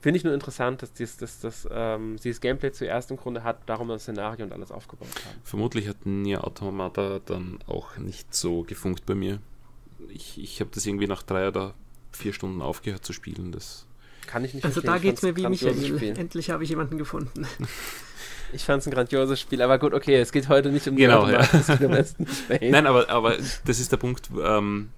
[0.00, 3.44] Finde ich nur interessant, dass, dies, dass, dass ähm, sie das Gameplay zuerst im Grunde
[3.44, 5.38] hat, darum das Szenario und alles aufgebaut haben.
[5.44, 9.38] Vermutlich hat Nier Automata dann auch nicht so gefunkt bei mir.
[10.08, 11.74] Ich, ich habe das irgendwie nach drei oder
[12.10, 13.52] vier Stunden aufgehört zu spielen.
[13.52, 13.86] Das
[14.26, 16.18] Kann ich nicht Also da geht es mir wie Michael.
[16.18, 17.46] Endlich habe ich jemanden gefunden.
[18.52, 21.28] Ich fand es ein grandioses Spiel, aber gut, okay, es geht heute nicht um genau,
[21.28, 21.40] ja.
[22.60, 24.90] Nein, aber, aber das ist der Punkt, ähm,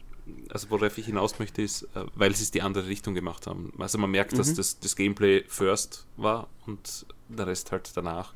[0.51, 3.73] also worauf ich hinaus möchte, ist, äh, weil sie es die andere Richtung gemacht haben.
[3.79, 4.39] Also man merkt, mhm.
[4.39, 8.33] dass das, das Gameplay first war und der Rest halt danach.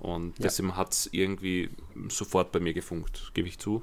[0.00, 0.44] Und ja.
[0.44, 1.70] deswegen hat es irgendwie
[2.08, 3.82] sofort bei mir gefunkt, gebe ich zu.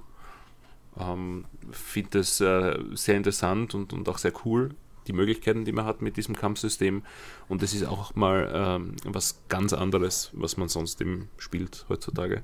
[0.97, 4.71] Ähm, Finde das äh, sehr interessant und, und auch sehr cool,
[5.07, 7.03] die Möglichkeiten, die man hat mit diesem Kampfsystem.
[7.47, 12.43] Und es ist auch mal ähm, was ganz anderes, was man sonst eben spielt heutzutage.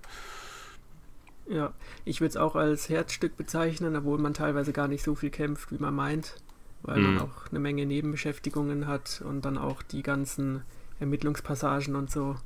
[1.47, 1.74] Ja,
[2.06, 5.71] ich würde es auch als Herzstück bezeichnen, obwohl man teilweise gar nicht so viel kämpft,
[5.71, 6.36] wie man meint,
[6.84, 7.15] weil mhm.
[7.15, 10.62] man auch eine Menge Nebenbeschäftigungen hat und dann auch die ganzen
[11.02, 12.38] Ermittlungspassagen und so.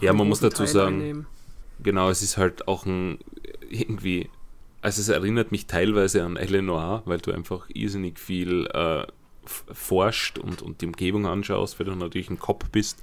[0.00, 1.26] ja, man muss dazu Teil sagen, einnehmen.
[1.82, 3.18] genau, es ist halt auch ein
[3.68, 4.30] irgendwie,
[4.80, 9.06] also es erinnert mich teilweise an Eleanor, weil du einfach irrsinnig viel äh,
[9.50, 13.02] forscht und, und die Umgebung anschaust, weil du natürlich ein Kopf bist,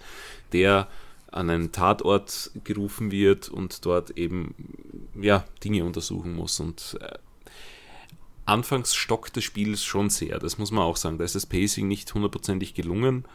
[0.54, 0.88] der
[1.32, 4.54] an einen Tatort gerufen wird und dort eben
[5.19, 6.60] ja, Dinge untersuchen muss.
[6.60, 7.17] Und äh,
[8.45, 11.17] anfangs stockt das Spiel schon sehr, das muss man auch sagen.
[11.17, 13.25] Da ist das Pacing nicht hundertprozentig gelungen,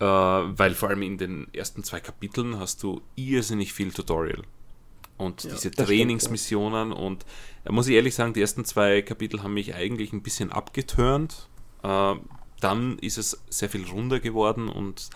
[0.00, 4.42] äh, weil vor allem in den ersten zwei Kapiteln hast du irrsinnig viel Tutorial.
[5.16, 7.06] Und ja, diese Trainingsmissionen stimmt, ja.
[7.06, 7.26] und
[7.64, 11.48] da muss ich ehrlich sagen, die ersten zwei Kapitel haben mich eigentlich ein bisschen abgeturnt.
[11.82, 12.14] Äh,
[12.60, 15.10] dann ist es sehr viel runder geworden und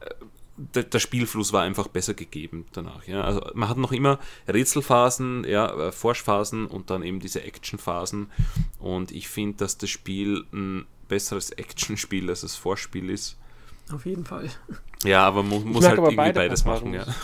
[0.00, 0.10] äh,
[0.56, 3.04] der, der, Spielfluss war einfach besser gegeben danach.
[3.06, 3.22] Ja.
[3.22, 8.30] Also man hat noch immer Rätselphasen, ja, äh, Forschphasen und dann eben diese Actionphasen.
[8.78, 13.36] Und ich finde, dass das Spiel ein besseres Actionspiel als das Vorspiel ist.
[13.92, 14.48] Auf jeden Fall.
[15.04, 16.92] Ja, aber man muss halt irgendwie beides Passagen.
[16.92, 17.14] machen, ja.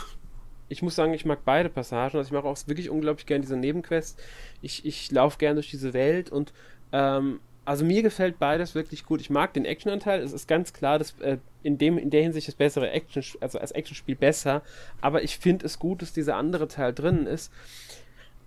[0.69, 2.17] Ich muss sagen, ich mag beide Passagen.
[2.19, 4.17] Also ich mache auch wirklich unglaublich gerne diese Nebenquests.
[4.61, 6.53] Ich, ich laufe gerne durch diese Welt und
[6.93, 7.41] ähm,
[7.71, 9.21] also mir gefällt beides wirklich gut.
[9.21, 10.23] Ich mag den Actionanteil.
[10.23, 13.61] Es ist ganz klar, dass äh, in, dem, in der Hinsicht das bessere Action, also
[13.61, 14.63] als Actionspiel besser.
[15.01, 17.53] Aber ich finde es gut, dass dieser andere Teil drin ist.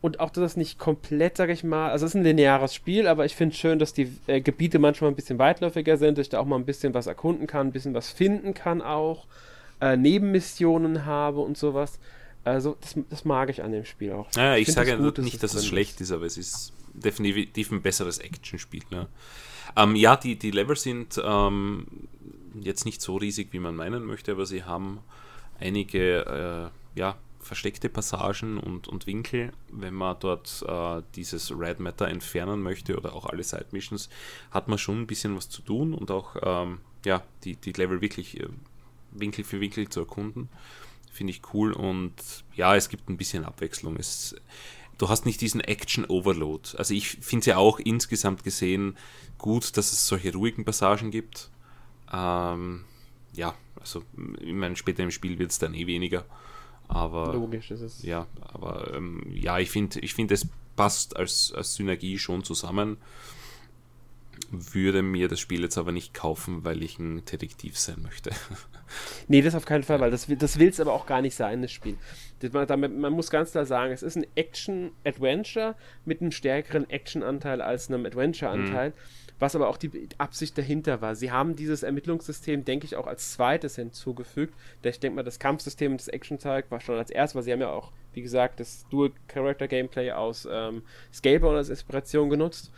[0.02, 3.08] Und auch, dass das nicht komplett, sag ich mal, also es ist ein lineares Spiel,
[3.08, 6.26] aber ich finde es schön, dass die äh, Gebiete manchmal ein bisschen weitläufiger sind, dass
[6.26, 9.26] ich da auch mal ein bisschen was erkunden kann, ein bisschen was finden kann auch,
[9.80, 11.98] äh, Nebenmissionen habe und sowas.
[12.44, 14.28] Also das, das mag ich an dem Spiel auch.
[14.36, 17.82] Ja, ich, ich sage gut, nicht, dass es schlecht ist, aber es ist definitiv ein
[17.82, 18.84] besseres Actionspiel.
[18.90, 19.08] Ja,
[19.76, 21.88] ähm, ja die, die Level sind ähm,
[22.60, 25.00] jetzt nicht so riesig, wie man meinen möchte, aber sie haben
[25.60, 32.08] einige äh, ja, versteckte Passagen und, und Winkel, wenn man dort äh, dieses Red Matter
[32.08, 34.10] entfernen möchte oder auch alle Side Missions,
[34.52, 38.02] hat man schon ein bisschen was zu tun und auch ähm, ja, die, die Level
[38.02, 38.48] wirklich äh,
[39.12, 40.50] Winkel für Winkel zu erkunden.
[41.12, 42.14] Finde ich cool und
[42.56, 43.98] ja, es gibt ein bisschen Abwechslung.
[43.98, 44.36] Es,
[44.98, 46.78] du hast nicht diesen Action-Overload.
[46.78, 48.98] Also ich finde es ja auch insgesamt gesehen
[49.38, 51.50] gut, dass es solche ruhigen Passagen gibt.
[52.12, 52.86] Ähm,
[53.34, 54.04] ja, also
[54.40, 56.26] ich meine, später im Spiel wird es dann eh weniger.
[56.88, 58.04] Aber logisch ist es.
[58.04, 62.98] Ja, aber ähm, ja, ich finde, ich finde, es passt als, als Synergie schon zusammen.
[64.52, 68.32] Würde mir das Spiel jetzt aber nicht kaufen, weil ich ein Detektiv sein möchte.
[69.28, 71.62] Nee, das auf keinen Fall, weil das, das will es aber auch gar nicht sein,
[71.62, 71.98] das Spiel.
[72.40, 77.62] Das, man, man, muss ganz klar sagen, es ist ein Action-Adventure mit einem stärkeren Action-Anteil
[77.62, 78.90] als einem Adventure-Anteil.
[78.90, 78.94] Mhm.
[79.40, 81.16] Was aber auch die Absicht dahinter war.
[81.16, 84.54] Sie haben dieses Ermittlungssystem, denke ich, auch als zweites hinzugefügt.
[84.84, 87.62] Ich denke mal, das Kampfsystem und das Action-Teil war schon als erstes, weil sie haben
[87.62, 92.72] ja auch, wie gesagt, das Dual-Character-Gameplay aus ähm, Scalebound als Inspiration genutzt.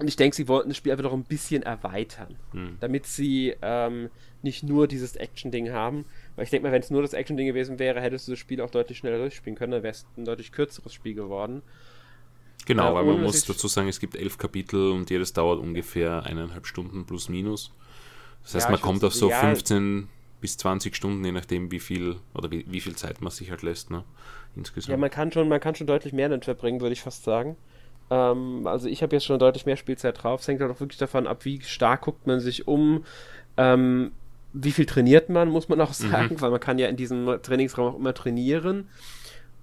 [0.00, 2.78] Und ich denke, sie wollten das Spiel einfach noch ein bisschen erweitern, hm.
[2.80, 4.08] damit sie ähm,
[4.42, 6.06] nicht nur dieses Action-Ding haben.
[6.36, 8.62] Weil ich denke mal, wenn es nur das Action-Ding gewesen wäre, hättest du das Spiel
[8.62, 11.60] auch deutlich schneller durchspielen können, dann wäre es ein deutlich kürzeres Spiel geworden.
[12.66, 16.24] Genau, äh, weil man muss dazu sagen, es gibt elf Kapitel und jedes dauert ungefähr
[16.24, 17.70] eineinhalb Stunden plus minus.
[18.42, 20.08] Das heißt, ja, man kommt auf so ja, 15
[20.40, 23.62] bis 20 Stunden, je nachdem, wie viel oder wie, wie viel Zeit man sich halt
[23.62, 24.04] lässt, ne?
[24.56, 24.90] Insgesamt.
[24.90, 27.56] Ja, man kann schon, man kann schon deutlich mehr damit verbringen, würde ich fast sagen.
[28.10, 30.40] Ähm, also ich habe jetzt schon deutlich mehr Spielzeit drauf.
[30.40, 33.04] Es hängt halt auch wirklich davon ab, wie stark guckt man sich um.
[33.56, 34.12] Ähm,
[34.52, 36.40] wie viel trainiert man, muss man auch sagen, mhm.
[36.40, 38.88] weil man kann ja in diesem Trainingsraum auch immer trainieren.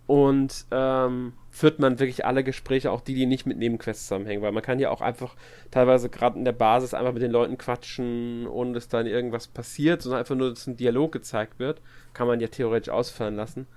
[0.07, 4.53] Und ähm, führt man wirklich alle Gespräche, auch die, die nicht mit Nebenquests zusammenhängen, weil
[4.53, 5.35] man kann ja auch einfach
[5.69, 10.01] teilweise gerade in der Basis einfach mit den Leuten quatschen, ohne dass dann irgendwas passiert,
[10.01, 11.81] sondern einfach nur, dass ein Dialog gezeigt wird,
[12.13, 13.67] kann man ja theoretisch ausfallen lassen.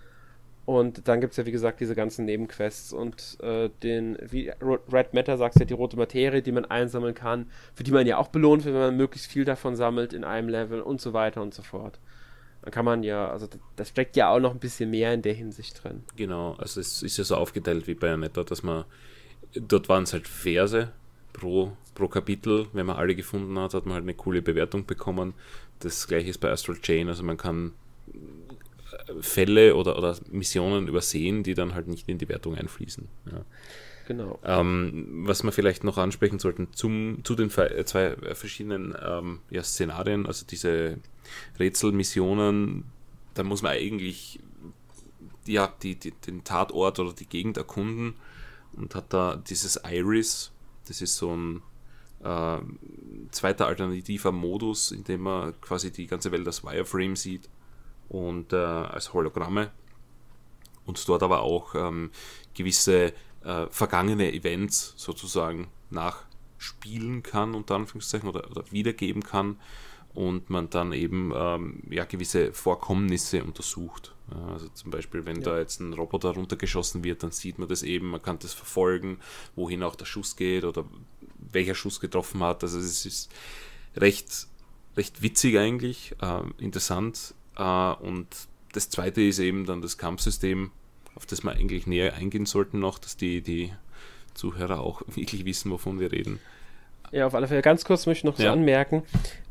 [0.67, 5.15] Und dann gibt es ja, wie gesagt, diese ganzen Nebenquests und äh, den, wie Red
[5.15, 8.29] Matter sagt ja, die rote Materie, die man einsammeln kann, für die man ja auch
[8.29, 11.55] belohnt wird, wenn man möglichst viel davon sammelt in einem Level und so weiter und
[11.55, 11.99] so fort.
[12.63, 15.33] Dann kann man ja, also das steckt ja auch noch ein bisschen mehr in der
[15.33, 16.05] Hinsicht drin.
[16.17, 18.85] Genau, also es ist ja so aufgeteilt wie bei Anetta, dass man,
[19.55, 20.93] dort waren es halt Verse
[21.33, 25.35] pro, pro Kapitel, wenn man alle gefunden hat, hat man halt eine coole Bewertung bekommen.
[25.79, 27.73] Das gleiche ist bei Astral Chain, also man kann
[29.21, 33.09] Fälle oder, oder Missionen übersehen, die dann halt nicht in die Wertung einfließen.
[33.31, 33.45] Ja.
[34.11, 34.41] Genau.
[34.43, 39.63] Ähm, was wir vielleicht noch ansprechen sollten zum, zu den äh, zwei verschiedenen ähm, ja,
[39.63, 40.99] Szenarien, also diese
[41.61, 42.87] Rätselmissionen,
[43.35, 44.41] da muss man eigentlich
[45.47, 48.15] ja, die, die, den Tatort oder die Gegend erkunden
[48.73, 50.51] und hat da dieses Iris,
[50.89, 51.63] das ist so ein
[52.25, 52.59] äh,
[53.31, 57.49] zweiter alternativer Modus, in dem man quasi die ganze Welt als Wireframe sieht
[58.11, 59.71] und äh, als Hologramme
[60.85, 62.11] und dort aber auch ähm,
[62.55, 63.13] gewisse
[63.45, 69.57] äh, vergangene Events sozusagen nachspielen kann, unter Anführungszeichen, oder, oder wiedergeben kann
[70.13, 74.15] und man dann eben ähm, ja, gewisse Vorkommnisse untersucht.
[74.53, 75.43] Also zum Beispiel, wenn ja.
[75.43, 79.19] da jetzt ein Roboter runtergeschossen wird, dann sieht man das eben, man kann das verfolgen,
[79.55, 80.85] wohin auch der Schuss geht oder
[81.53, 82.63] welcher Schuss getroffen hat.
[82.65, 83.31] Also es ist
[83.97, 84.49] recht,
[84.97, 88.27] recht witzig eigentlich, äh, interessant und
[88.73, 90.71] das zweite ist eben dann das Kampfsystem,
[91.15, 93.73] auf das wir eigentlich näher eingehen sollten noch, dass die, die
[94.35, 96.39] Zuhörer auch wirklich wissen, wovon wir reden.
[97.13, 97.63] Ja, auf alle Fälle.
[97.63, 98.47] Ganz kurz möchte ich noch ja.
[98.47, 99.03] so anmerken.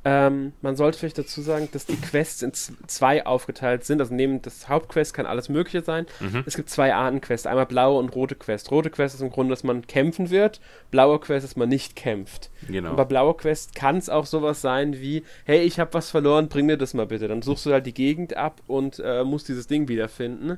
[0.05, 3.99] Ähm, man sollte vielleicht dazu sagen, dass die Quests in zwei aufgeteilt sind.
[3.99, 6.05] Also neben das Hauptquest kann alles Mögliche sein.
[6.21, 6.43] Mhm.
[6.45, 7.47] Es gibt zwei Arten Quest.
[7.47, 8.71] Einmal blaue und rote Quest.
[8.71, 10.61] Rote Quest ist im Grunde, dass man kämpfen wird.
[10.89, 12.49] Blaue Quest ist, dass man nicht kämpft.
[12.67, 12.91] Genau.
[12.91, 16.47] Und bei blauer Quest kann es auch sowas sein wie, hey, ich habe was verloren,
[16.47, 17.27] bring mir das mal bitte.
[17.27, 20.57] Dann suchst du halt die Gegend ab und äh, musst dieses Ding wiederfinden.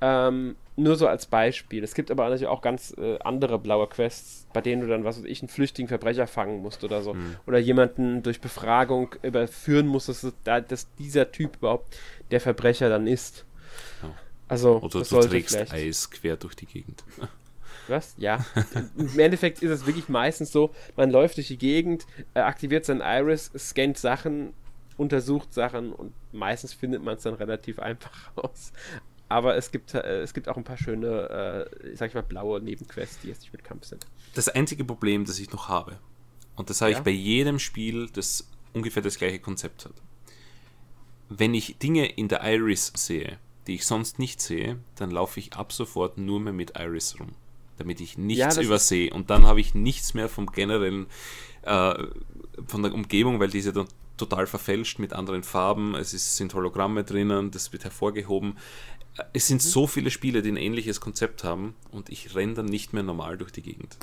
[0.00, 1.82] Ähm, nur so als Beispiel.
[1.82, 5.18] Es gibt aber natürlich auch ganz äh, andere blaue Quests, bei denen du dann, was
[5.18, 7.14] weiß ich, einen flüchtigen Verbrecher fangen musst oder so.
[7.14, 7.36] Mhm.
[7.46, 11.96] Oder jemanden durch Befragung überführen musst, dass, dass, dieser Typ überhaupt
[12.30, 13.46] der Verbrecher dann ist.
[14.02, 14.14] Ja.
[14.48, 15.72] Also, oder du trägst vielleicht...
[15.72, 17.04] Eis quer durch die Gegend.
[17.88, 18.14] Was?
[18.18, 18.44] Ja.
[18.96, 23.00] Im Endeffekt ist es wirklich meistens so, man läuft durch die Gegend, äh, aktiviert sein
[23.00, 24.52] Iris, scannt Sachen,
[24.96, 28.72] untersucht Sachen und meistens findet man es dann relativ einfach raus.
[29.28, 32.60] Aber es gibt, äh, es gibt auch ein paar schöne, äh, sag ich mal, blaue
[32.60, 34.06] Nebenquests, die jetzt nicht mit Kampf sind.
[34.34, 35.98] Das einzige Problem, das ich noch habe,
[36.56, 36.98] und das habe ja?
[36.98, 39.94] ich bei jedem Spiel, das ungefähr das gleiche Konzept hat.
[41.28, 45.54] Wenn ich Dinge in der Iris sehe, die ich sonst nicht sehe, dann laufe ich
[45.54, 47.32] ab sofort nur mehr mit Iris rum,
[47.78, 49.12] damit ich nichts ja, übersehe.
[49.12, 51.06] Und dann habe ich nichts mehr vom generellen,
[51.62, 51.94] äh,
[52.66, 55.94] von der Umgebung, weil diese dann total verfälscht mit anderen Farben.
[55.94, 58.56] Es ist, sind Hologramme drinnen, das wird hervorgehoben
[59.32, 59.68] es sind mhm.
[59.68, 63.36] so viele Spiele, die ein ähnliches Konzept haben und ich renne dann nicht mehr normal
[63.38, 63.96] durch die Gegend.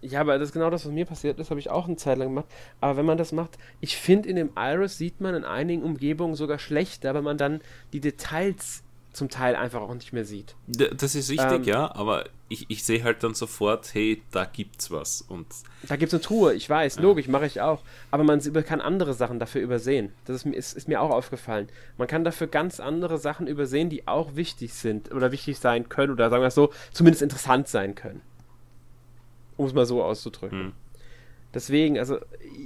[0.00, 2.18] Ja, aber das ist genau das, was mir passiert ist, habe ich auch eine Zeit
[2.18, 2.46] lang gemacht.
[2.80, 6.36] Aber wenn man das macht, ich finde, in dem Iris sieht man in einigen Umgebungen
[6.36, 7.60] sogar schlechter, weil man dann
[7.92, 10.54] die Details zum Teil einfach auch nicht mehr sieht.
[10.66, 14.90] Das ist richtig, ähm, ja, aber ich, ich sehe halt dann sofort, hey, da gibt's
[14.90, 15.22] was.
[15.22, 15.46] Und
[15.82, 17.02] da gibt's eine Truhe, ich weiß, ja.
[17.02, 17.82] logisch, mache ich auch.
[18.10, 20.12] Aber man kann andere Sachen dafür übersehen.
[20.24, 21.68] Das ist, ist, ist, mir auch aufgefallen.
[21.96, 26.12] Man kann dafür ganz andere Sachen übersehen, die auch wichtig sind oder wichtig sein können
[26.12, 28.22] oder sagen wir es so, zumindest interessant sein können.
[29.56, 30.58] Um es mal so auszudrücken.
[30.58, 30.72] Hm.
[31.54, 32.18] Deswegen, also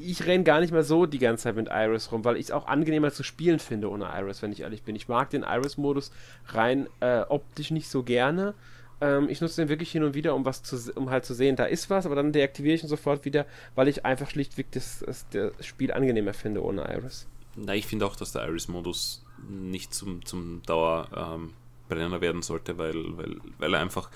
[0.03, 2.51] ich renne gar nicht mehr so die ganze Zeit mit Iris rum, weil ich es
[2.51, 4.97] auch angenehmer zu spielen finde ohne Iris, wenn ich ehrlich bin.
[4.97, 6.11] Ich mag den Iris-Modus
[6.49, 8.55] rein äh, optisch nicht so gerne.
[9.01, 11.55] Ähm, ich nutze den wirklich hin und wieder, um was zu, um halt zu sehen,
[11.55, 15.05] da ist was, aber dann deaktiviere ich ihn sofort wieder, weil ich einfach schlichtweg das,
[15.07, 17.27] das, das Spiel angenehmer finde ohne Iris.
[17.55, 21.47] Na, ich finde auch, dass der Iris-Modus nicht zum, zum Dauerbrenner
[21.91, 24.11] ähm, werden sollte, weil, weil, weil er einfach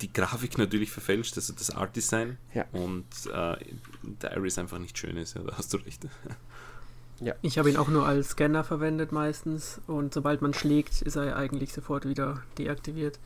[0.00, 2.64] die Grafik natürlich verfälscht, also das Art Design ja.
[2.72, 3.56] und äh,
[4.02, 6.06] der Iris einfach nicht schön ist, ja, da hast du recht.
[7.22, 7.34] Ja.
[7.42, 11.36] Ich habe ihn auch nur als Scanner verwendet meistens und sobald man schlägt, ist er
[11.36, 13.18] eigentlich sofort wieder deaktiviert.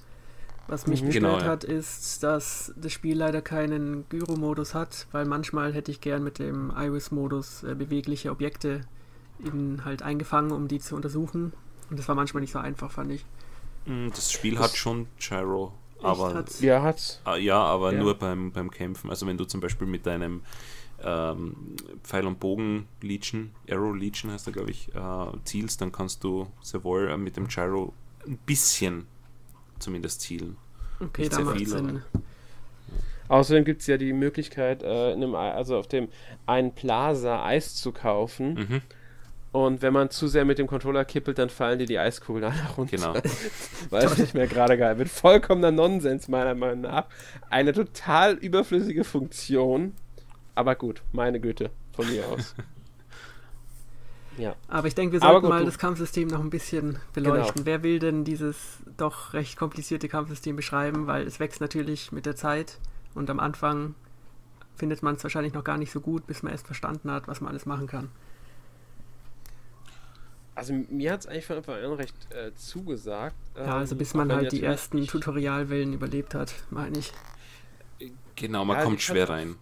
[0.66, 1.06] Was mich mhm.
[1.06, 1.48] gestört genau, ja.
[1.52, 6.40] hat, ist, dass das Spiel leider keinen Gyro-Modus hat, weil manchmal hätte ich gern mit
[6.40, 8.80] dem Iris-Modus äh, bewegliche Objekte
[9.38, 11.52] in, halt eingefangen, um die zu untersuchen.
[11.88, 13.24] Und das war manchmal nicht so einfach, fand ich.
[13.86, 15.72] Mm, das Spiel das hat schon Gyro
[16.04, 16.60] aber, hat's?
[16.60, 17.20] Ja, hat's.
[17.24, 18.00] Ah, ja, aber ja.
[18.00, 19.10] nur beim, beim Kämpfen.
[19.10, 20.42] Also wenn du zum Beispiel mit deinem
[21.02, 21.56] ähm,
[22.02, 26.48] Pfeil- und Bogen Legion, Arrow Legion heißt er, glaube ich, äh, zielst, dann kannst du
[26.62, 27.92] sehr wohl äh, mit dem Gyro
[28.26, 29.06] ein bisschen
[29.78, 30.56] zumindest zielen.
[31.00, 32.02] Okay, Nicht da macht viel, Sinn.
[33.28, 36.08] Außerdem gibt es ja die Möglichkeit, äh, einem, also auf dem
[36.46, 38.54] einen Plaza Eis zu kaufen.
[38.54, 38.82] Mhm.
[39.54, 42.70] Und wenn man zu sehr mit dem Controller kippelt, dann fallen dir die Eiskugeln alle
[42.76, 42.96] runter.
[42.96, 43.14] Genau.
[43.90, 45.08] Weil es nicht mehr gerade geil wird.
[45.08, 47.06] Vollkommener Nonsens, meiner Meinung nach.
[47.50, 49.92] Eine total überflüssige Funktion.
[50.56, 52.56] Aber gut, meine Güte, von mir aus.
[54.38, 54.56] ja.
[54.66, 57.62] Aber ich denke, wir sollten gut, mal das Kampfsystem noch ein bisschen beleuchten.
[57.62, 57.66] Genau.
[57.66, 61.06] Wer will denn dieses doch recht komplizierte Kampfsystem beschreiben?
[61.06, 62.80] Weil es wächst natürlich mit der Zeit
[63.14, 63.94] und am Anfang
[64.74, 67.40] findet man es wahrscheinlich noch gar nicht so gut, bis man erst verstanden hat, was
[67.40, 68.08] man alles machen kann.
[70.54, 73.34] Also mir hat es eigentlich von Anfang an recht äh, zugesagt.
[73.56, 77.12] Ja, also ähm, bis man halt die ersten Tutorialwellen überlebt hat, meine ich.
[78.36, 79.56] Genau, man ja, kommt schwer rein.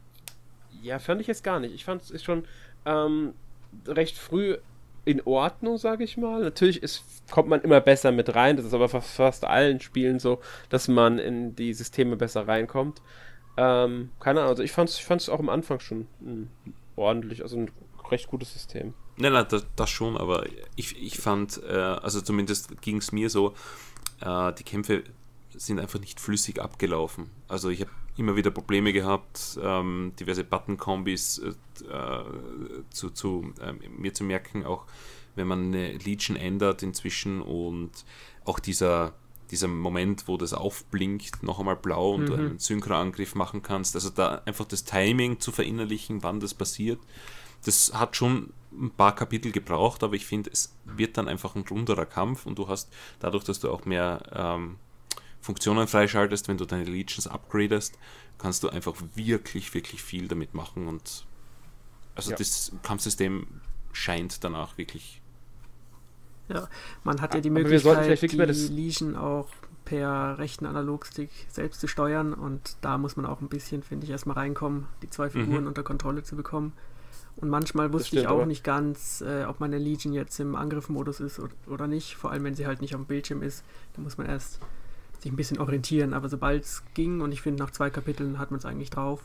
[0.83, 1.75] Ja, fand ich jetzt gar nicht.
[1.75, 2.45] Ich fand es schon
[2.85, 3.35] ähm,
[3.87, 4.57] recht früh
[5.05, 6.43] in Ordnung, sage ich mal.
[6.43, 8.57] Natürlich ist, kommt man immer besser mit rein.
[8.57, 13.03] Das ist aber fast, fast allen Spielen so, dass man in die Systeme besser reinkommt.
[13.57, 16.49] Ähm, keine Ahnung, also ich fand es ich auch am Anfang schon mh, hm,
[16.97, 17.71] ordentlich, also ein
[18.11, 18.95] recht gutes System.
[19.23, 20.45] Nein, nein, das, das schon, aber
[20.75, 23.55] ich, ich fand, äh, also zumindest ging es mir so,
[24.21, 25.05] äh, die Kämpfe
[25.55, 27.31] sind einfach nicht flüssig abgelaufen.
[27.47, 31.53] Also ich habe immer wieder Probleme gehabt, ähm, diverse Button-Kombis äh,
[32.91, 34.87] zu, zu ähm, mir zu merken, auch
[35.37, 37.93] wenn man eine Legion ändert inzwischen und
[38.45, 39.13] auch dieser,
[39.53, 42.35] dieser Moment, wo das aufblinkt, noch einmal blau und mhm.
[42.35, 43.95] einen Synchroangriff machen kannst.
[43.95, 46.99] Also da einfach das Timing zu verinnerlichen, wann das passiert
[47.65, 51.65] das hat schon ein paar Kapitel gebraucht, aber ich finde, es wird dann einfach ein
[51.69, 54.77] runderer Kampf und du hast dadurch, dass du auch mehr ähm,
[55.41, 57.99] Funktionen freischaltest, wenn du deine Legions upgradest,
[58.39, 61.27] kannst du einfach wirklich, wirklich viel damit machen und
[62.15, 62.37] also ja.
[62.37, 63.47] das Kampfsystem
[63.93, 65.21] scheint danach wirklich.
[66.49, 66.69] Ja,
[67.05, 69.49] man hat ja die Möglichkeit, die Legion auch
[69.85, 74.11] per rechten Analogstick selbst zu steuern und da muss man auch ein bisschen, finde ich,
[74.11, 75.69] erstmal reinkommen, die zwei Figuren mhm.
[75.69, 76.73] unter Kontrolle zu bekommen.
[77.37, 81.21] Und manchmal wusste stimmt, ich auch nicht ganz, äh, ob meine Legion jetzt im Angriffmodus
[81.21, 82.17] ist oder nicht.
[82.17, 83.65] Vor allem, wenn sie halt nicht auf dem Bildschirm ist.
[83.95, 84.61] Da muss man erst
[85.21, 86.15] sich ein bisschen orientieren.
[86.15, 89.21] Aber sobald es ging, und ich finde, nach zwei Kapiteln hat man es eigentlich drauf,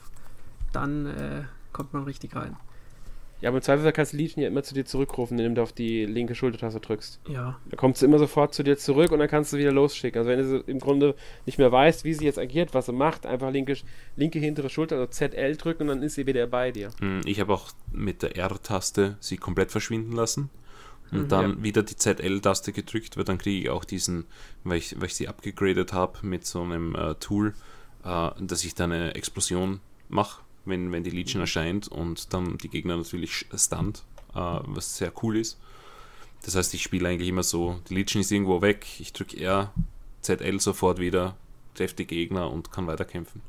[0.73, 1.43] dann äh,
[1.73, 2.55] kommt man richtig rein.
[3.41, 5.71] Ja, aber im Zweifelsfall kannst du Legion ja immer zu dir zurückrufen, indem du auf
[5.71, 7.19] die linke Schultertaste drückst.
[7.29, 7.59] Ja.
[7.69, 10.19] Da kommt sie immer sofort zu dir zurück und dann kannst du wieder losschicken.
[10.19, 11.15] Also wenn du im Grunde
[11.45, 13.77] nicht mehr weißt, wie sie jetzt agiert, was sie macht, einfach linke,
[14.15, 16.89] linke hintere Schulter, also ZL drücken und dann ist sie wieder bei dir.
[16.99, 20.49] Hm, ich habe auch mit der R-Taste sie komplett verschwinden lassen
[21.11, 21.63] und mhm, dann ja.
[21.63, 24.25] wieder die ZL-Taste gedrückt, weil dann kriege ich auch diesen,
[24.63, 27.53] weil ich, weil ich sie abgegradet habe mit so einem äh, Tool,
[28.03, 29.79] äh, dass ich dann eine Explosion
[30.09, 34.03] mache wenn, wenn die Legion erscheint und dann die Gegner natürlich stunt,
[34.33, 35.59] äh, was sehr cool ist.
[36.43, 39.73] Das heißt, ich spiele eigentlich immer so, die Legion ist irgendwo weg, ich drücke R,
[40.21, 41.35] ZL sofort wieder,
[41.75, 43.41] treffe die Gegner und kann weiterkämpfen.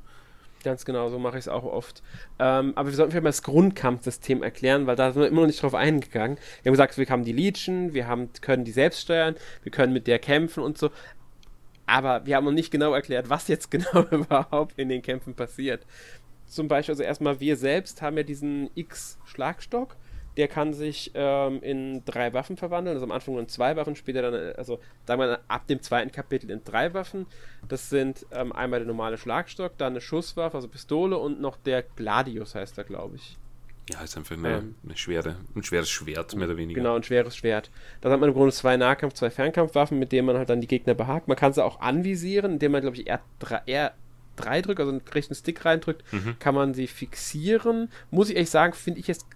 [0.65, 2.03] Ganz genau, so mache ich es auch oft.
[2.39, 5.47] Ähm, aber wir sollten vielleicht mal das Grundkampfsystem erklären, weil da sind wir immer noch
[5.47, 6.37] nicht drauf eingegangen.
[6.63, 9.93] Wir haben gesagt, wir haben die Legion, wir haben, können die selbst steuern, wir können
[9.93, 10.91] mit der kämpfen und so.
[11.87, 15.87] Aber wir haben noch nicht genau erklärt, was jetzt genau überhaupt in den Kämpfen passiert
[16.49, 19.97] zum Beispiel, also erstmal wir selbst haben ja diesen X-Schlagstock.
[20.37, 23.97] Der kann sich ähm, in drei Waffen verwandeln, also am Anfang nur in zwei Waffen,
[23.97, 27.27] später dann, also sagen wir ab dem zweiten Kapitel in drei Waffen.
[27.67, 31.83] Das sind ähm, einmal der normale Schlagstock, dann eine Schusswaffe, also Pistole und noch der
[31.83, 33.37] Gladius heißt er, glaube ich.
[33.91, 36.81] Ja, ist einfach eine, ähm, eine, schwere, ein schweres Schwert, mehr oder weniger.
[36.81, 37.71] Genau, ein schweres Schwert.
[38.01, 40.67] Da hat man im Grunde zwei Nahkampf-, zwei Fernkampfwaffen, mit denen man halt dann die
[40.67, 41.27] Gegner behagt.
[41.27, 43.93] Man kann sie auch anvisieren, indem man, glaube ich, R3,
[44.39, 46.37] 3 drückt, also einen rechten Stick reindrückt, mhm.
[46.39, 47.91] kann man sie fixieren.
[48.11, 49.27] Muss ich ehrlich sagen, finde ich jetzt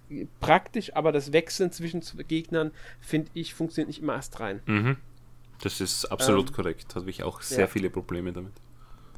[0.41, 4.61] praktisch, aber das Wechseln zwischen Gegnern, finde ich, funktioniert nicht immer erst rein.
[4.67, 4.97] Mhm.
[5.61, 6.95] Das ist absolut ähm, korrekt.
[6.95, 7.67] Habe ich auch sehr ja.
[7.67, 8.53] viele Probleme damit.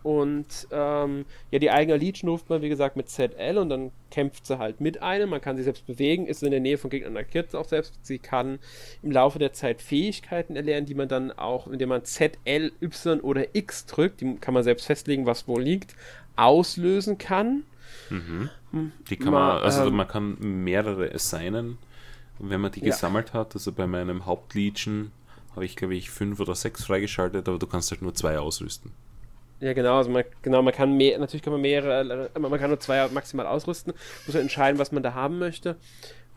[0.04, 4.46] Und ähm, ja, die eigene Legion ruft man, wie gesagt, mit ZL und dann kämpft
[4.46, 5.30] sie halt mit einem.
[5.30, 7.94] Man kann sie selbst bewegen, ist in der Nähe von Gegnern markiert auch selbst.
[8.02, 8.58] Sie kann
[9.02, 13.54] im Laufe der Zeit Fähigkeiten erlernen, die man dann auch, indem man ZL, Y oder
[13.54, 15.96] X drückt, die kann man selbst festlegen, was wo liegt,
[16.36, 17.62] auslösen kann.
[18.10, 18.50] Mhm.
[18.72, 21.78] Hm, die kann man, also ähm, man kann mehrere assignen,
[22.38, 22.86] wenn man die ja.
[22.88, 23.54] gesammelt hat.
[23.54, 25.12] Also bei meinem Hauptlegion
[25.54, 28.92] habe ich, glaube ich, fünf oder sechs freigeschaltet, aber du kannst halt nur zwei ausrüsten.
[29.60, 32.70] Ja, genau, also man, genau, man kann mehr, natürlich kann man mehrere, äh, man kann
[32.70, 33.94] nur zwei maximal ausrüsten,
[34.26, 35.76] muss man entscheiden, was man da haben möchte.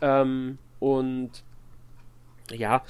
[0.01, 1.43] Ähm, und
[2.51, 2.83] ja,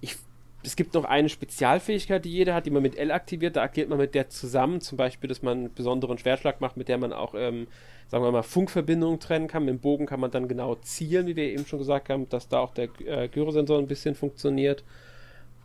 [0.00, 0.16] ich,
[0.64, 3.56] es gibt noch eine Spezialfähigkeit, die jeder hat, die man mit L aktiviert.
[3.56, 6.88] Da agiert man mit der zusammen, zum Beispiel, dass man einen besonderen Schwertschlag macht, mit
[6.88, 7.68] der man auch, ähm,
[8.08, 9.64] sagen wir mal, Funkverbindungen trennen kann.
[9.64, 12.48] Mit dem Bogen kann man dann genau zielen, wie wir eben schon gesagt haben, dass
[12.48, 14.84] da auch der äh, Gyrosensor ein bisschen funktioniert.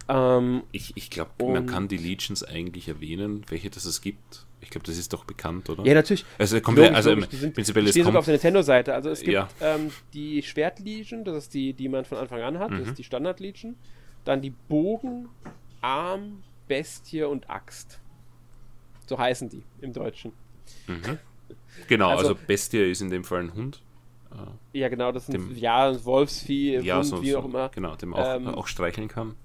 [0.10, 4.46] Ähm, ich ich glaube, man kann die Legions eigentlich erwähnen, welche das es gibt.
[4.62, 5.86] Ich glaube, das ist doch bekannt, oder?
[5.86, 6.26] Ja, natürlich.
[6.38, 7.30] Also, kommt logisch, also logisch.
[7.30, 8.94] Die sind, prinzipiell die stehen sogar auf der Nintendo-Seite.
[8.94, 9.50] Also es gibt ja.
[9.60, 12.80] ähm, die Schwert-Legion, das ist die, die man von Anfang an hat, mhm.
[12.80, 13.76] das ist die Standard-Legion.
[14.24, 15.28] Dann die Bogen,
[15.82, 18.00] Arm, Bestie und Axt.
[19.06, 20.32] So heißen die im Deutschen.
[20.88, 21.18] Mhm.
[21.88, 23.82] Genau, also, also, Bestie ist in dem Fall ein Hund.
[24.72, 27.70] Ja, genau, das ist ein ja, Wolfsvieh, ja, Hund, so, wie auch immer.
[27.70, 29.36] Genau, dem auch, ähm, auch streicheln kann.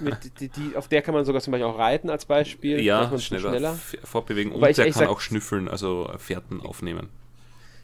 [0.00, 2.80] Mit, die, die, auf der kann man sogar zum Beispiel auch reiten als Beispiel.
[2.80, 3.78] Ja, schneller, schneller.
[4.04, 7.08] fortbewegen und der kann sag, auch schnüffeln, also Fährten aufnehmen.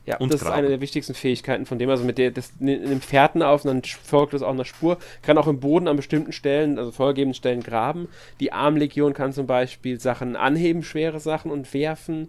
[0.07, 0.53] Ja, und das graben.
[0.53, 1.89] ist eine der wichtigsten Fähigkeiten von dem.
[1.89, 4.99] Also mit der, das nimmt Fährten auf und dann folgt das auch einer Spur.
[5.23, 8.09] Kann auch im Boden an bestimmten Stellen, also vorgegebenen Stellen graben.
[8.41, 12.29] Die Armlegion kann zum Beispiel Sachen anheben, schwere Sachen und werfen.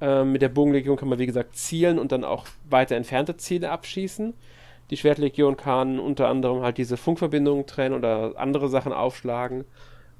[0.00, 3.70] Ähm, mit der Bogenlegion kann man, wie gesagt, zielen und dann auch weiter entfernte Ziele
[3.70, 4.34] abschießen.
[4.90, 9.64] Die Schwertlegion kann unter anderem halt diese Funkverbindungen trennen oder andere Sachen aufschlagen.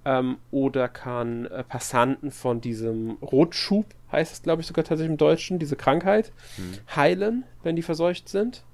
[0.04, 5.18] Ähm, oder kann äh, Passanten von diesem Rotschub, heißt es glaube ich sogar tatsächlich im
[5.18, 6.78] Deutschen, diese Krankheit, hm.
[6.94, 8.64] heilen, wenn die verseucht sind.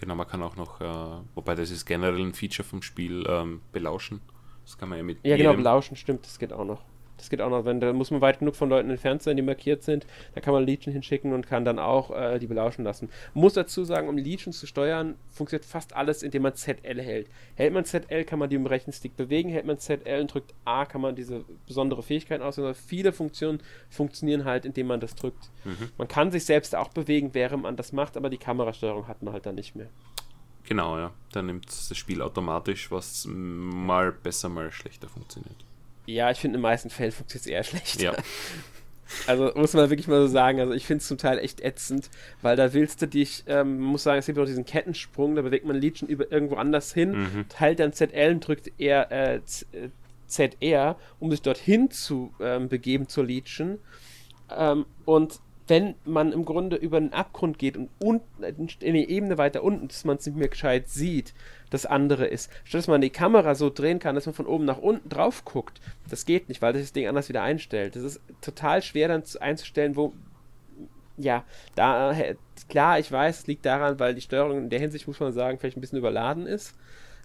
[0.00, 3.60] Genau, man kann auch noch, äh, wobei das ist generell ein Feature vom Spiel, ähm,
[3.70, 4.20] belauschen.
[4.64, 5.18] Das kann man ja mit.
[5.22, 6.82] Ja, genau, belauschen, stimmt, das geht auch noch.
[7.22, 9.44] Das geht auch noch, wenn da muss man weit genug von Leuten entfernt sein, die
[9.44, 10.08] markiert sind.
[10.34, 13.10] Da kann man Legion hinschicken und kann dann auch äh, die belauschen lassen.
[13.32, 17.28] Muss dazu sagen, um Legion zu steuern, funktioniert fast alles, indem man ZL hält.
[17.54, 19.50] Hält man ZL, kann man die im rechten Stick bewegen.
[19.50, 22.74] Hält man ZL und drückt A, kann man diese besondere Fähigkeit auslösen.
[22.74, 25.52] Viele Funktionen funktionieren halt, indem man das drückt.
[25.64, 25.90] Mhm.
[25.98, 29.32] Man kann sich selbst auch bewegen, während man das macht, aber die Kamerasteuerung hat man
[29.32, 29.90] halt dann nicht mehr.
[30.64, 31.12] Genau, ja.
[31.30, 35.64] Dann nimmt das Spiel automatisch, was mal besser, mal schlechter funktioniert.
[36.06, 38.02] Ja, ich finde, in den meisten Fällen funktioniert es eher schlecht.
[38.02, 38.14] Ja.
[39.26, 42.08] Also muss man wirklich mal so sagen, also ich finde es zum Teil echt ätzend,
[42.40, 45.66] weil da willst du dich, ähm, muss sagen, es gibt auch diesen Kettensprung, da bewegt
[45.66, 47.48] man Legion über irgendwo anders hin, mhm.
[47.50, 49.40] teilt dann ZL und drückt eher äh,
[50.26, 53.78] ZR, um sich dorthin zu ähm, begeben zur Legion.
[54.50, 59.38] Ähm, und wenn man im Grunde über einen Abgrund geht und unten, in die Ebene
[59.38, 61.34] weiter unten, dass man es nicht mehr gescheit sieht,
[61.72, 62.50] das andere ist.
[62.64, 65.44] Statt dass man die Kamera so drehen kann, dass man von oben nach unten drauf
[65.44, 67.96] guckt, das geht nicht, weil das Ding anders wieder einstellt.
[67.96, 70.12] Das ist total schwer dann einzustellen, wo,
[71.16, 71.44] ja,
[71.74, 72.14] da,
[72.68, 75.58] klar, ich weiß, es liegt daran, weil die Steuerung in der Hinsicht, muss man sagen,
[75.58, 76.74] vielleicht ein bisschen überladen ist.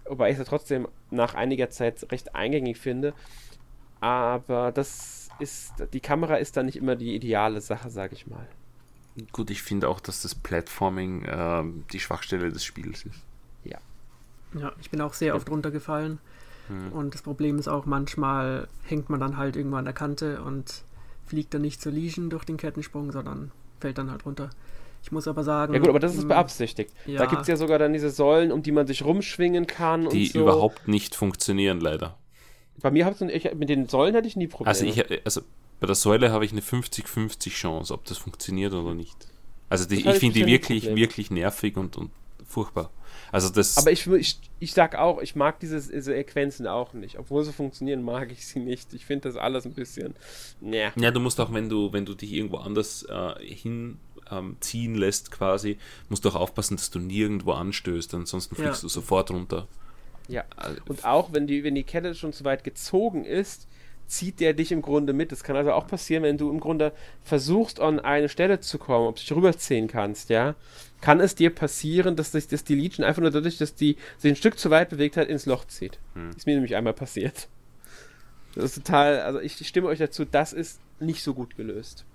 [0.05, 3.13] Wobei ich es trotzdem nach einiger Zeit recht eingängig finde.
[3.99, 8.47] Aber das ist, die Kamera ist dann nicht immer die ideale Sache, sag ich mal.
[9.33, 13.26] Gut, ich finde auch, dass das Platforming äh, die Schwachstelle des Spiels ist.
[14.59, 14.73] Ja.
[14.81, 16.19] Ich bin auch sehr oft runtergefallen.
[16.67, 16.91] Hm.
[16.91, 20.83] Und das Problem ist auch, manchmal hängt man dann halt irgendwo an der Kante und
[21.25, 24.49] fliegt dann nicht zur Legion durch den Kettensprung, sondern fällt dann halt runter.
[25.03, 25.73] Ich muss aber sagen.
[25.73, 26.91] Ja, gut, aber das ist hm, beabsichtigt.
[27.05, 30.09] Ja, da gibt es ja sogar dann diese Säulen, um die man sich rumschwingen kann.
[30.09, 30.41] Die so.
[30.41, 32.17] überhaupt nicht funktionieren, leider.
[32.81, 34.69] Bei mir hat ich, mit den Säulen hatte ich nie Probleme.
[34.69, 35.41] Also, ich, also
[35.79, 39.27] bei der Säule habe ich eine 50-50 Chance, ob das funktioniert oder nicht.
[39.69, 42.11] Also die, ich finde die wirklich, wirklich nervig und, und
[42.47, 42.91] furchtbar.
[43.31, 47.19] Also das Aber ich, ich, ich sag auch, ich mag diese Sequenzen auch nicht.
[47.19, 48.93] Obwohl sie funktionieren, mag ich sie nicht.
[48.93, 50.15] Ich finde das alles ein bisschen.
[50.61, 50.91] Ja.
[50.95, 53.99] ja, du musst auch, wenn du, wenn du dich irgendwo anders äh, hinziehen
[54.31, 55.77] ähm, lässt, quasi,
[56.09, 58.87] musst du auch aufpassen, dass du nirgendwo anstößt, ansonsten fliegst ja.
[58.87, 59.67] du sofort runter.
[60.27, 60.45] Ja.
[60.55, 63.67] Also Und auch wenn die, wenn die Kette schon zu weit gezogen ist,
[64.07, 65.31] zieht der dich im Grunde mit.
[65.31, 66.93] Das kann also auch passieren, wenn du im Grunde
[67.23, 70.55] versuchst, an eine Stelle zu kommen, ob du dich rüberziehen kannst, ja.
[71.01, 74.31] Kann es dir passieren, dass, sich, dass die Legion einfach nur dadurch, dass die sich
[74.31, 75.99] ein Stück zu weit bewegt hat, ins Loch zieht.
[76.15, 76.31] Hm.
[76.31, 77.47] Ist mir nämlich einmal passiert.
[78.55, 82.05] Das ist total, also ich stimme euch dazu, das ist nicht so gut gelöst.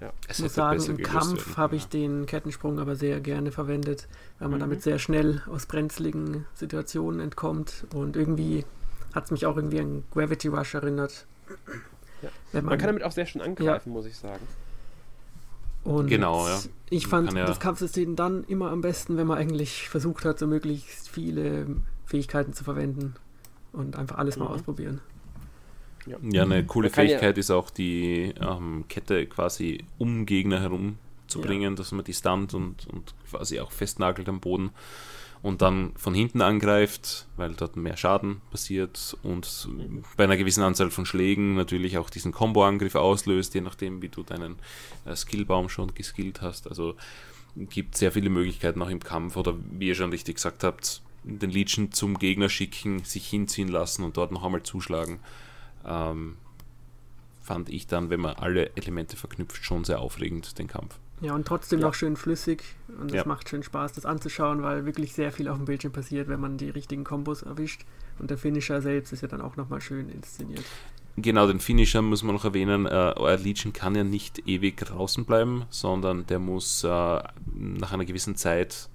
[0.00, 0.12] Ja.
[0.28, 4.08] Ich muss sagen, im Kampf habe ich den Kettensprung aber sehr gerne verwendet,
[4.38, 4.62] weil man mhm.
[4.62, 8.64] damit sehr schnell aus brenzligen Situationen entkommt und irgendwie
[9.14, 11.26] hat es mich auch irgendwie an Gravity Rush erinnert.
[12.22, 12.30] Ja.
[12.52, 13.92] Man, man, kann damit auch sehr schön angreifen, ja.
[13.92, 14.44] muss ich sagen.
[15.84, 16.58] Und genau, ja.
[16.90, 20.46] Ich fand ja das Kampfsystem dann immer am besten, wenn man eigentlich versucht hat, so
[20.46, 21.66] möglichst viele
[22.06, 23.14] Fähigkeiten zu verwenden
[23.72, 24.44] und einfach alles mhm.
[24.44, 25.00] mal ausprobieren.
[26.06, 26.66] Ja, ja eine mhm.
[26.66, 31.92] coole Fähigkeit ja ist auch die ähm, Kette quasi um Gegner herum zu bringen, dass
[31.92, 34.70] man die stunt und, und quasi auch festnagelt am Boden
[35.44, 39.68] und dann von hinten angreift, weil dort mehr Schaden passiert und
[40.16, 44.22] bei einer gewissen Anzahl von Schlägen natürlich auch diesen Combo-Angriff auslöst, je nachdem, wie du
[44.22, 44.56] deinen
[45.04, 46.66] äh, Skillbaum schon geskillt hast.
[46.66, 46.96] Also
[47.56, 51.50] gibt sehr viele Möglichkeiten auch im Kampf oder wie ihr schon richtig gesagt habt, den
[51.50, 55.20] Legion zum Gegner schicken, sich hinziehen lassen und dort noch einmal zuschlagen.
[55.84, 56.38] Ähm,
[57.42, 60.98] fand ich dann, wenn man alle Elemente verknüpft, schon sehr aufregend, den Kampf.
[61.20, 61.86] Ja, und trotzdem ja.
[61.86, 62.62] noch schön flüssig.
[63.00, 63.24] Und es ja.
[63.26, 66.58] macht schön Spaß, das anzuschauen, weil wirklich sehr viel auf dem Bildschirm passiert, wenn man
[66.58, 67.84] die richtigen Kombos erwischt.
[68.18, 70.64] Und der Finisher selbst ist ja dann auch nochmal schön inszeniert.
[71.16, 72.86] Genau, den Finisher muss man noch erwähnen.
[72.86, 78.04] Äh, euer Legion kann ja nicht ewig draußen bleiben, sondern der muss äh, nach einer
[78.04, 78.88] gewissen Zeit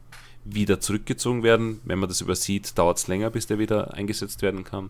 [0.43, 1.79] wieder zurückgezogen werden.
[1.85, 4.89] Wenn man das übersieht, dauert es länger, bis der wieder eingesetzt werden kann.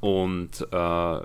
[0.00, 1.20] Und äh,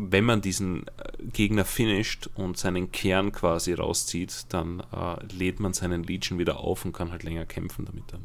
[0.00, 0.90] wenn man diesen äh,
[1.32, 6.84] Gegner finisht und seinen Kern quasi rauszieht, dann äh, lädt man seinen Legion wieder auf
[6.84, 8.24] und kann halt länger kämpfen damit dann.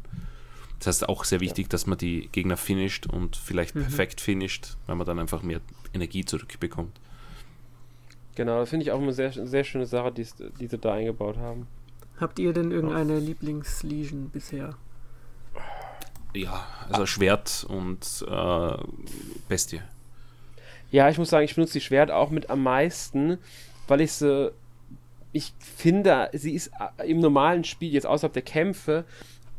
[0.78, 1.70] Das heißt auch sehr wichtig, ja.
[1.70, 3.82] dass man die Gegner finisht und vielleicht mhm.
[3.82, 5.62] perfekt finisht, weil man dann einfach mehr
[5.94, 7.00] Energie zurückbekommt.
[8.36, 10.28] Genau, das finde ich auch eine sehr, sehr schöne Sache, die,
[10.60, 11.68] die sie da eingebaut haben.
[12.20, 13.20] Habt ihr denn irgendeine ja.
[13.20, 14.76] Lieblingslegion bisher?
[16.36, 18.78] Ja, also Schwert und äh,
[19.48, 19.82] Bestie.
[20.94, 23.40] Ja, ich muss sagen, ich benutze die Schwert auch mit am meisten,
[23.88, 24.52] weil ich sie.
[25.36, 26.70] Ich finde, sie ist
[27.00, 29.04] äh, im normalen Spiel, jetzt außerhalb der Kämpfe,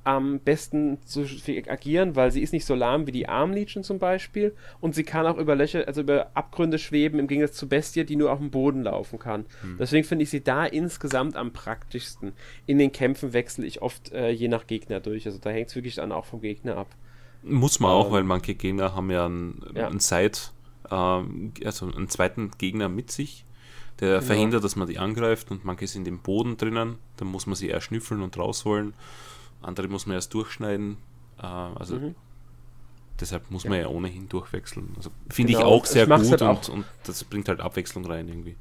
[0.05, 1.27] am besten zu
[1.69, 5.27] agieren, weil sie ist nicht so lahm wie die Armlegion zum Beispiel und sie kann
[5.27, 8.51] auch über Löcher, also über Abgründe schweben, im Gegensatz zu Bestie, die nur auf dem
[8.53, 9.47] Boden laufen kann.
[9.63, 9.79] Hm.
[9.81, 12.35] Deswegen finde ich sie da insgesamt am praktischsten.
[12.67, 15.75] In den Kämpfen wechsle ich oft äh, je nach Gegner durch, also da hängt es
[15.75, 16.89] wirklich dann auch vom Gegner ab.
[17.43, 19.89] Muss man ähm, auch, weil manche Gegner haben ja einen, ja.
[19.89, 20.54] einen Side, äh,
[20.91, 23.45] also einen zweiten Gegner mit sich
[24.01, 24.23] der genau.
[24.23, 27.69] verhindert, dass man die angreift und manche sind im Boden drinnen, dann muss man sie
[27.69, 28.93] eher schnüffeln und rausholen
[29.65, 30.97] andere muss man erst durchschneiden.
[31.39, 32.15] Äh, also mhm.
[33.21, 33.71] deshalb muss ja.
[33.71, 34.93] man ja ohnehin durchwechseln.
[34.97, 35.65] Also finde genau.
[35.65, 36.69] ich auch sehr gut halt auch.
[36.69, 38.57] Und, und das bringt halt Abwechslung rein irgendwie.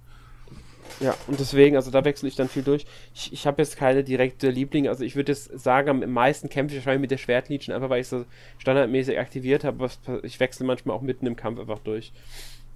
[1.03, 2.85] Ja, und deswegen, also da wechsle ich dann viel durch.
[3.13, 6.73] Ich, ich habe jetzt keine direkte Liebling, also ich würde jetzt sagen, am meisten kämpfe
[6.73, 8.23] ich wahrscheinlich mit der Schwertlegion, einfach weil ich so
[8.57, 9.89] standardmäßig aktiviert habe.
[10.23, 12.13] Ich wechsle manchmal auch mitten im Kampf einfach durch.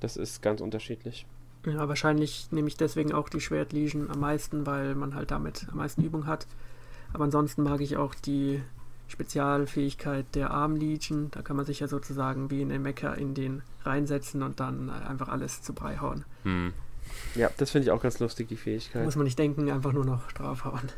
[0.02, 1.26] Das ist ganz unterschiedlich.
[1.66, 5.78] Ja, wahrscheinlich nehme ich deswegen auch die Schwertlegion am meisten, weil man halt damit am
[5.78, 6.48] meisten Übung hat.
[7.14, 8.62] Aber ansonsten mag ich auch die
[9.08, 11.32] Spezialfähigkeit der Arm Legion.
[11.32, 14.90] Da kann man sich ja sozusagen wie in den Mecha in den reinsetzen und dann
[14.90, 16.26] einfach alles zu Brei hauen.
[16.44, 16.74] Hm.
[17.36, 19.06] Ja, das finde ich auch ganz lustig, die Fähigkeit.
[19.06, 20.90] Muss man nicht denken, einfach nur noch draufhauen.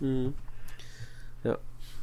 [0.00, 0.34] Hm.
[1.44, 1.58] Ja.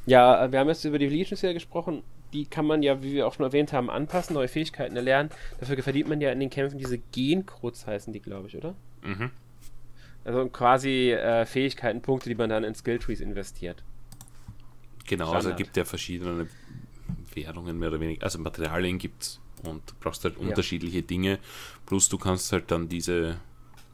[0.05, 2.03] Ja, wir haben jetzt über die Legions ja gesprochen.
[2.33, 5.29] Die kann man ja, wie wir auch schon erwähnt haben, anpassen, neue Fähigkeiten erlernen.
[5.59, 8.73] Dafür verdient man ja in den Kämpfen diese Gencodes, heißen die, glaube ich, oder?
[9.03, 9.31] Mhm.
[10.23, 13.83] Also quasi äh, Fähigkeiten, Punkte, die man dann in Skilltrees investiert.
[15.07, 15.53] Genau, also Standard.
[15.53, 16.47] also gibt ja verschiedene
[17.35, 18.23] Währungen mehr oder weniger.
[18.23, 20.47] Also Materialien gibt es und du brauchst halt ja.
[20.47, 21.39] unterschiedliche Dinge.
[21.85, 23.39] Plus du kannst halt dann diese,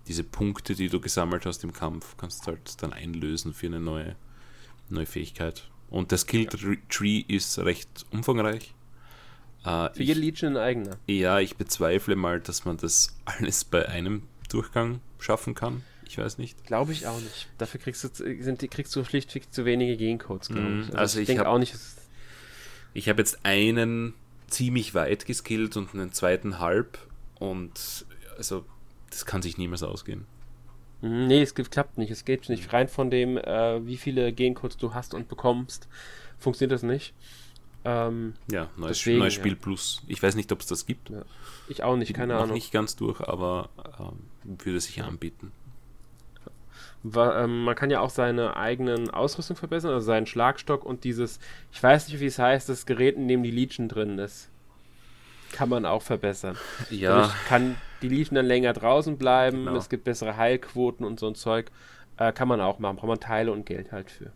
[0.08, 4.16] diese Punkte, die du gesammelt hast im Kampf, kannst halt dann einlösen für eine neue,
[4.90, 5.70] neue Fähigkeit.
[5.90, 6.48] Und der Skill
[6.90, 8.74] Tree ist recht umfangreich.
[9.64, 10.98] Äh, für jede Legion ein eigener.
[11.08, 15.84] Ja, ich bezweifle mal, dass man das alles bei einem Durchgang schaffen kann.
[16.08, 16.66] Ich weiß nicht.
[16.66, 17.50] Glaube ich auch nicht.
[17.58, 20.86] Dafür kriegst du, sind, kriegst du schlichtweg zu wenige Gencodes, glaube ich.
[20.88, 21.76] Also, also ich, ich denke auch nicht.
[22.94, 24.14] Ich habe jetzt einen
[24.48, 26.98] ziemlich weit geskillt und einen zweiten halb
[27.40, 28.06] und
[28.38, 28.66] also
[29.10, 30.26] das kann sich niemals ausgehen.
[31.02, 32.12] Mhm, nee, es klappt nicht.
[32.12, 32.72] Es geht nicht.
[32.74, 35.88] Rein von dem, äh, wie viele Gencodes du hast und bekommst,
[36.40, 37.14] funktioniert das nicht.
[37.86, 39.60] Ähm, ja, neues, deswegen, neues Spiel ja.
[39.62, 40.02] Plus.
[40.08, 41.10] Ich weiß nicht, ob es das gibt.
[41.10, 41.24] Ja.
[41.70, 42.50] Ich auch nicht, keine Ahnung.
[42.50, 43.70] Noch nicht ganz durch, aber
[44.00, 45.52] ähm, würde sich anbieten.
[47.04, 51.40] Ähm, man kann ja auch seine eigenen Ausrüstung verbessern, also seinen Schlagstock und dieses,
[51.72, 54.50] ich weiß nicht, wie es heißt, das Gerät, in dem die Legion drin ist.
[55.52, 56.58] Kann man auch verbessern.
[56.90, 57.16] Ja.
[57.16, 59.78] Dadurch kann die Legion dann länger draußen bleiben, genau.
[59.78, 61.72] es gibt bessere Heilquoten und so ein Zeug.
[62.18, 64.32] Äh, kann man auch machen, braucht man Teile und Geld halt für.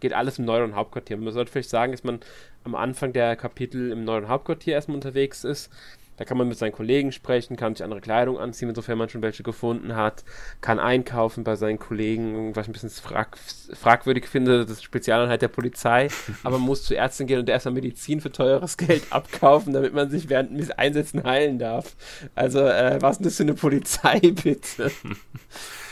[0.00, 1.16] Geht alles im Neuron Hauptquartier.
[1.16, 2.20] Man sollte vielleicht sagen, dass man
[2.64, 5.70] am Anfang der Kapitel im Neuron Hauptquartier erstmal unterwegs ist
[6.16, 9.22] da kann man mit seinen Kollegen sprechen, kann sich andere Kleidung anziehen, insofern man schon
[9.22, 10.24] welche gefunden hat,
[10.60, 13.36] kann einkaufen bei seinen Kollegen, was ich ein bisschen frag
[13.74, 16.08] fragwürdig finde, das ist Spezialeinheit der Polizei,
[16.42, 20.10] aber man muss zur Ärztin gehen und erstmal Medizin für teures Geld abkaufen, damit man
[20.10, 21.96] sich während des Einsätzen heilen darf.
[22.34, 24.90] Also, äh, was ist denn das für eine Polizei, bitte?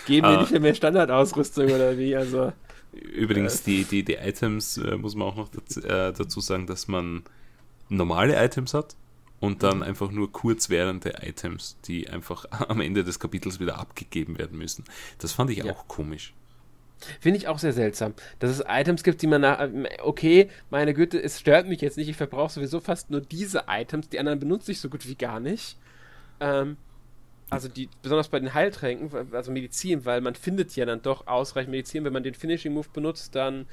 [0.06, 0.40] Geben wir ah.
[0.40, 2.16] nicht mehr Standardausrüstung oder wie?
[2.16, 2.52] Also.
[2.92, 6.66] Übrigens, äh, die, die, die Items äh, muss man auch noch dazu, äh, dazu sagen,
[6.66, 7.24] dass man
[7.88, 8.96] normale Items hat
[9.44, 14.58] und dann einfach nur kurzwährende Items, die einfach am Ende des Kapitels wieder abgegeben werden
[14.58, 14.84] müssen.
[15.18, 15.72] Das fand ich ja.
[15.72, 16.34] auch komisch.
[17.20, 19.68] Finde ich auch sehr seltsam, dass es Items gibt, die man nach.
[20.02, 24.08] Okay, meine Güte, es stört mich jetzt nicht, ich verbrauche sowieso fast nur diese Items,
[24.08, 25.76] die anderen benutze ich so gut wie gar nicht.
[26.40, 26.78] Ähm,
[27.50, 31.72] also die, besonders bei den Heiltränken, also Medizin, weil man findet ja dann doch ausreichend
[31.72, 33.66] Medizin, wenn man den Finishing Move benutzt, dann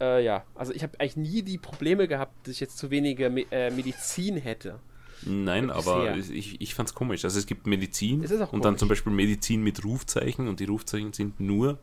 [0.00, 3.30] äh, ja, also ich habe eigentlich nie die Probleme gehabt, dass ich jetzt zu wenige
[3.30, 4.80] Me äh, Medizin hätte.
[5.26, 7.24] Nein, aber ich, ich fand es komisch.
[7.24, 11.40] Also es gibt Medizin und dann zum Beispiel Medizin mit Rufzeichen und die Rufzeichen sind
[11.40, 11.78] nur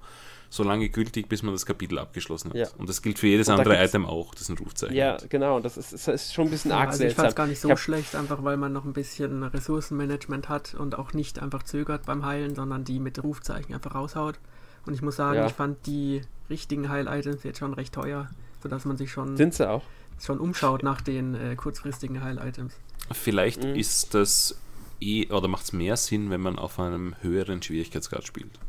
[0.51, 2.57] so lange gültig, bis man das Kapitel abgeschlossen hat.
[2.57, 2.67] Ja.
[2.77, 5.29] Und das gilt für jedes und andere Item auch, das ein Rufzeichen Ja, hat.
[5.29, 5.55] genau.
[5.55, 7.61] Und das ist, ist, ist, schon ein bisschen arg also Ich fand es gar nicht
[7.61, 12.05] so schlecht, einfach weil man noch ein bisschen Ressourcenmanagement hat und auch nicht einfach zögert
[12.05, 14.39] beim Heilen, sondern die mit Rufzeichen einfach raushaut.
[14.85, 15.47] Und ich muss sagen, ja.
[15.47, 18.29] ich fand die richtigen Heil-Items jetzt schon recht teuer,
[18.61, 19.83] sodass man sich schon, Sind sie auch?
[20.19, 22.73] schon umschaut nach den äh, kurzfristigen Heil-Items.
[23.13, 23.75] Vielleicht mhm.
[23.75, 24.59] ist das
[24.99, 28.59] eh, oder macht es mehr Sinn, wenn man auf einem höheren Schwierigkeitsgrad spielt.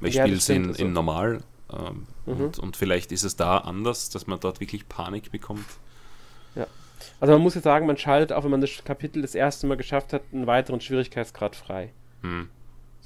[0.00, 1.42] Weil ich ja, spiele es in, in normal
[1.72, 2.32] ähm, mhm.
[2.32, 5.66] und, und vielleicht ist es da anders, dass man dort wirklich Panik bekommt.
[6.54, 6.66] Ja.
[7.20, 9.76] Also man muss jetzt sagen, man schaltet auch, wenn man das Kapitel das erste Mal
[9.76, 11.92] geschafft hat, einen weiteren Schwierigkeitsgrad frei.
[12.22, 12.48] Hm.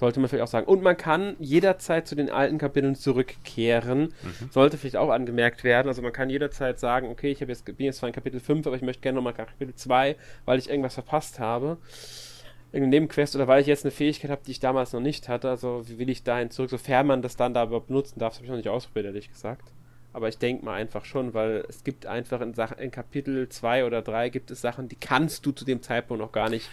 [0.01, 0.67] Sollte man vielleicht auch sagen.
[0.67, 4.15] Und man kann jederzeit zu den alten Kapiteln zurückkehren.
[4.23, 4.51] Mhm.
[4.51, 5.89] Sollte vielleicht auch angemerkt werden.
[5.89, 8.77] Also man kann jederzeit sagen, okay, ich jetzt, bin jetzt zwar in Kapitel 5, aber
[8.77, 11.77] ich möchte gerne nochmal Kapitel 2, weil ich irgendwas verpasst habe.
[12.73, 15.51] Irgendeine Nebenquest oder weil ich jetzt eine Fähigkeit habe, die ich damals noch nicht hatte.
[15.51, 18.39] Also wie will ich dahin zurück, sofern man das dann da überhaupt benutzen darf, das
[18.39, 19.71] habe ich noch nicht ausprobiert, ehrlich gesagt.
[20.15, 23.85] Aber ich denke mal einfach schon, weil es gibt einfach in, Sachen, in Kapitel 2
[23.85, 26.71] oder 3 gibt es Sachen, die kannst du zu dem Zeitpunkt noch gar nicht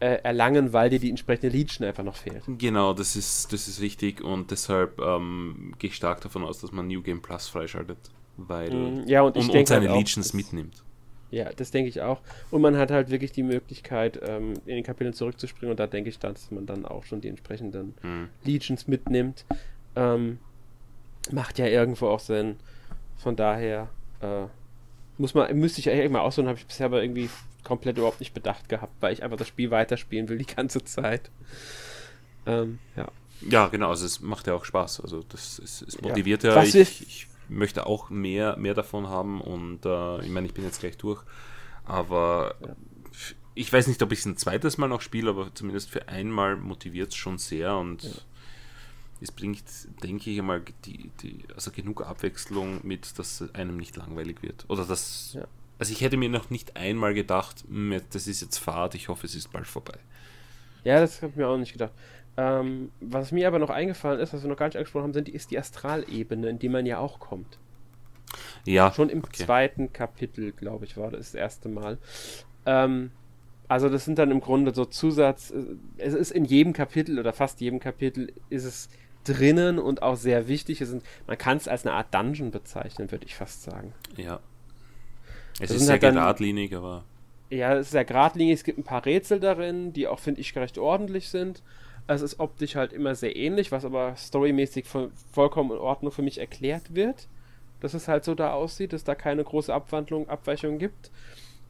[0.00, 2.42] äh, erlangen, weil dir die entsprechende Legion einfach noch fehlt.
[2.46, 6.72] Genau, das ist, das ist richtig und deshalb ähm, gehe ich stark davon aus, dass
[6.72, 7.98] man New Game Plus freischaltet,
[8.36, 10.82] weil mm, ja, und, und, und seine halt Legions mitnimmt.
[11.30, 12.20] Ja, das denke ich auch.
[12.50, 16.10] Und man hat halt wirklich die Möglichkeit, ähm, in den Kapiteln zurückzuspringen und da denke
[16.10, 18.28] ich dann, dass man dann auch schon die entsprechenden hm.
[18.42, 19.44] Legions mitnimmt.
[19.94, 20.38] Ähm,
[21.30, 22.56] macht ja irgendwo auch Sinn.
[23.16, 23.90] Von daher
[24.20, 24.46] äh,
[25.18, 27.28] muss man, müsste ich eigentlich mal aussuchen, habe ich bisher aber irgendwie
[27.64, 31.30] komplett überhaupt nicht bedacht gehabt, weil ich einfach das Spiel weiterspielen will die ganze Zeit.
[32.46, 33.08] Ähm, ja.
[33.48, 35.00] Ja, genau, also es macht ja auch Spaß.
[35.00, 36.54] Also das ist, es motiviert ja.
[36.54, 36.62] ja.
[36.62, 40.80] Ich, ich, möchte auch mehr, mehr davon haben und äh, ich meine, ich bin jetzt
[40.80, 41.22] gleich durch.
[41.84, 42.76] Aber ja.
[43.54, 46.56] ich weiß nicht, ob ich es ein zweites Mal noch spiele, aber zumindest für einmal
[46.56, 48.10] motiviert es schon sehr und ja.
[49.20, 49.64] es bringt,
[50.02, 54.64] denke ich einmal, die, die, also genug Abwechslung mit, dass einem nicht langweilig wird.
[54.68, 55.48] Oder dass ja.
[55.80, 59.26] Also ich hätte mir noch nicht einmal gedacht, hm, das ist jetzt Fahrt, ich hoffe,
[59.26, 59.98] es ist bald vorbei.
[60.84, 61.92] Ja, das habe ich mir auch nicht gedacht.
[62.36, 65.28] Ähm, was mir aber noch eingefallen ist, was wir noch gar nicht angesprochen haben, sind
[65.28, 67.58] die, ist die Astralebene, in die man ja auch kommt.
[68.66, 68.92] Ja.
[68.92, 69.44] Schon im okay.
[69.44, 71.96] zweiten Kapitel, glaube ich, war das, das erste Mal.
[72.66, 73.10] Ähm,
[73.66, 75.64] also das sind dann im Grunde so Zusatz, äh,
[75.96, 78.90] es ist in jedem Kapitel oder fast jedem Kapitel ist es
[79.24, 80.82] drinnen und auch sehr wichtig.
[80.82, 83.94] Es sind, man kann es als eine Art Dungeon bezeichnen, würde ich fast sagen.
[84.18, 84.40] Ja.
[85.60, 87.04] Es ist sehr halt geradlinig, aber.
[87.50, 88.54] Ja, es ist sehr geradlinig.
[88.54, 91.62] Es gibt ein paar Rätsel darin, die auch, finde ich, recht ordentlich sind.
[92.06, 96.22] Es ist optisch halt immer sehr ähnlich, was aber storymäßig voll, vollkommen in Ordnung für
[96.22, 97.28] mich erklärt wird.
[97.80, 101.10] Dass es halt so da aussieht, dass da keine große Abwandlung, Abweichung gibt.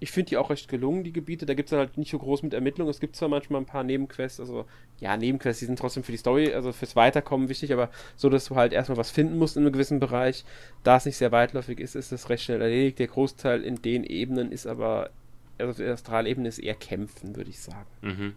[0.02, 1.44] Ich finde die auch recht gelungen, die Gebiete.
[1.44, 2.90] Da gibt es halt nicht so groß mit Ermittlungen.
[2.90, 4.64] Es gibt zwar manchmal ein paar Nebenquests, also
[4.98, 8.46] ja, Nebenquests, die sind trotzdem für die Story, also fürs Weiterkommen wichtig, aber so, dass
[8.46, 10.44] du halt erstmal was finden musst in einem gewissen Bereich.
[10.84, 12.98] Da es nicht sehr weitläufig ist, ist das recht schnell erledigt.
[12.98, 15.10] Der Großteil in den Ebenen ist aber,
[15.58, 17.86] also die Astralebene ist eher Kämpfen, würde ich sagen.
[18.00, 18.34] Mhm.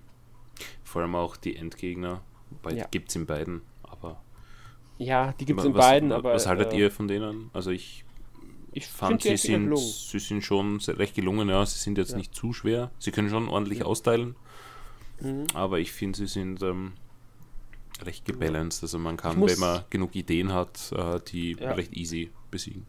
[0.83, 2.87] Vor allem auch die Endgegner, wobei ja.
[2.91, 4.21] gibt es in beiden, aber.
[4.97, 6.33] Ja, die gibt es in beiden, aber.
[6.33, 7.49] Was haltet äh, ihr von denen?
[7.53, 8.03] Also ich
[8.73, 11.49] ich fand, sie sind, sie sind schon recht gelungen.
[11.49, 12.17] Ja, sie sind jetzt ja.
[12.17, 12.91] nicht zu schwer.
[12.99, 13.85] Sie können schon ordentlich mhm.
[13.85, 14.35] austeilen.
[15.21, 15.47] Mhm.
[15.53, 16.93] Aber ich finde, sie sind ähm,
[18.03, 18.83] recht gebalanced.
[18.83, 21.73] Also man kann, wenn man genug Ideen hat, äh, die ja.
[21.73, 22.85] recht easy besiegen.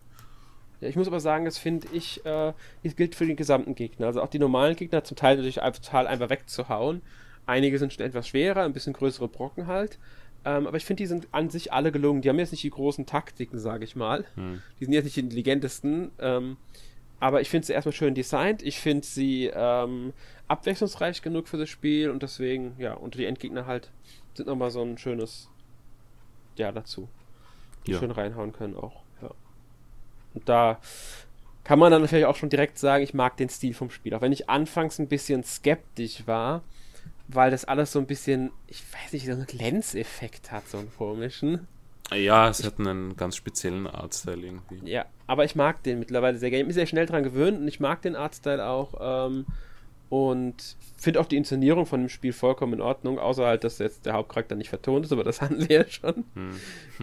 [0.81, 4.07] Ja, ich muss aber sagen, das finde ich, äh, das gilt für den gesamten Gegner.
[4.07, 7.03] Also auch die normalen Gegner zum Teil natürlich total einfach wegzuhauen.
[7.47, 9.99] Einige sind schon etwas schwerer, ein bisschen größere Brocken halt.
[10.45, 12.23] Ähm, aber ich finde, die sind an sich alle gelungen.
[12.23, 14.25] Die haben jetzt nicht die großen Taktiken, sage ich mal.
[14.35, 14.63] Hm.
[14.79, 16.11] Die sind jetzt nicht die intelligentesten.
[16.19, 16.57] Ähm,
[17.21, 18.63] aber ich finde sie erstmal schön designt.
[18.63, 20.13] Ich finde sie ähm,
[20.49, 23.91] abwechslungsreich genug für das Spiel und deswegen, ja, unter die Endgegner halt
[24.35, 25.49] sind nochmal so ein schönes,
[26.57, 27.09] ja, dazu.
[27.87, 27.99] Die ja.
[27.99, 29.03] schön reinhauen können auch.
[29.23, 29.31] Ja.
[30.35, 30.81] Und da
[31.63, 34.13] kann man dann natürlich auch schon direkt sagen, ich mag den Stil vom Spiel.
[34.15, 36.63] Auch wenn ich anfangs ein bisschen skeptisch war,
[37.29, 40.93] weil das alles so ein bisschen, ich weiß nicht, so einen Glänzeffekt hat, so einen
[40.95, 41.67] komischen.
[42.13, 44.91] Ja, es ich, hat einen ganz speziellen Artstyle irgendwie.
[44.91, 46.63] Ja, aber ich mag den mittlerweile sehr gerne.
[46.63, 48.95] Ich bin sehr schnell dran gewöhnt und ich mag den Artstyle auch.
[49.01, 49.47] Ähm,
[50.11, 54.07] und finde auch die Inszenierung von dem Spiel vollkommen in Ordnung, außer halt, dass jetzt
[54.07, 56.25] der Hauptcharakter nicht vertont ist, aber das hatten wir ja schon.
[56.35, 56.61] Hm.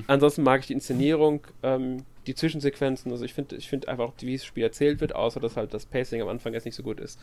[0.08, 4.38] Ansonsten mag ich die Inszenierung, ähm, die Zwischensequenzen, also ich finde ich find einfach, wie
[4.38, 7.00] das Spiel erzählt wird, außer dass halt das Pacing am Anfang jetzt nicht so gut
[7.00, 7.20] ist,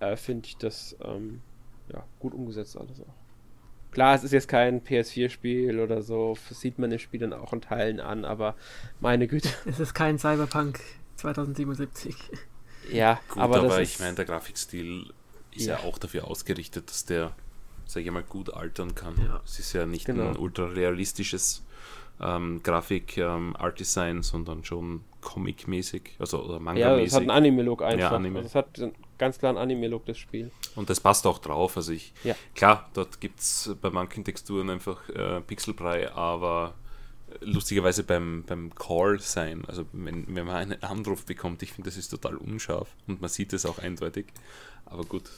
[0.00, 1.40] äh, finde ich das ähm,
[1.92, 3.14] ja, gut umgesetzt alles auch.
[3.92, 7.52] Klar, es ist jetzt kein PS4-Spiel oder so, das sieht man im Spiel dann auch
[7.52, 8.54] in Teilen an, aber
[9.00, 9.50] meine Güte.
[9.66, 10.80] Es ist kein Cyberpunk
[11.16, 12.16] 2077.
[12.90, 15.12] Ja, Gut, aber, aber ich meine, der Grafikstil
[15.54, 15.78] ist ja.
[15.78, 15.84] ja.
[15.84, 17.32] auch dafür ausgerichtet, dass der,
[17.84, 19.14] sag ich mal, gut altern kann.
[19.18, 19.42] Ja.
[19.44, 20.28] Es ist ja nicht genau.
[20.28, 21.62] ein ultra realistisches
[22.20, 26.98] ähm, Grafik, ähm, Art Design, sondern schon Comic-mäßig, also oder Manga-mäßig.
[26.98, 27.98] Ja, es hat einen Anime-Look einfach.
[27.98, 28.38] Ja, Anime.
[28.38, 28.92] also es hat
[29.22, 30.50] ganz klaren Anime-Look, das Spiel.
[30.74, 31.76] Und das passt auch drauf.
[31.76, 32.34] Also ich, ja.
[32.56, 36.74] klar, dort gibt es bei manchen Texturen einfach äh, Pixelbrei, aber
[37.40, 41.96] lustigerweise beim, beim Call sein, also wenn, wenn man einen Anruf bekommt, ich finde, das
[41.96, 44.26] ist total unscharf und man sieht es auch eindeutig.
[44.86, 45.30] Aber gut.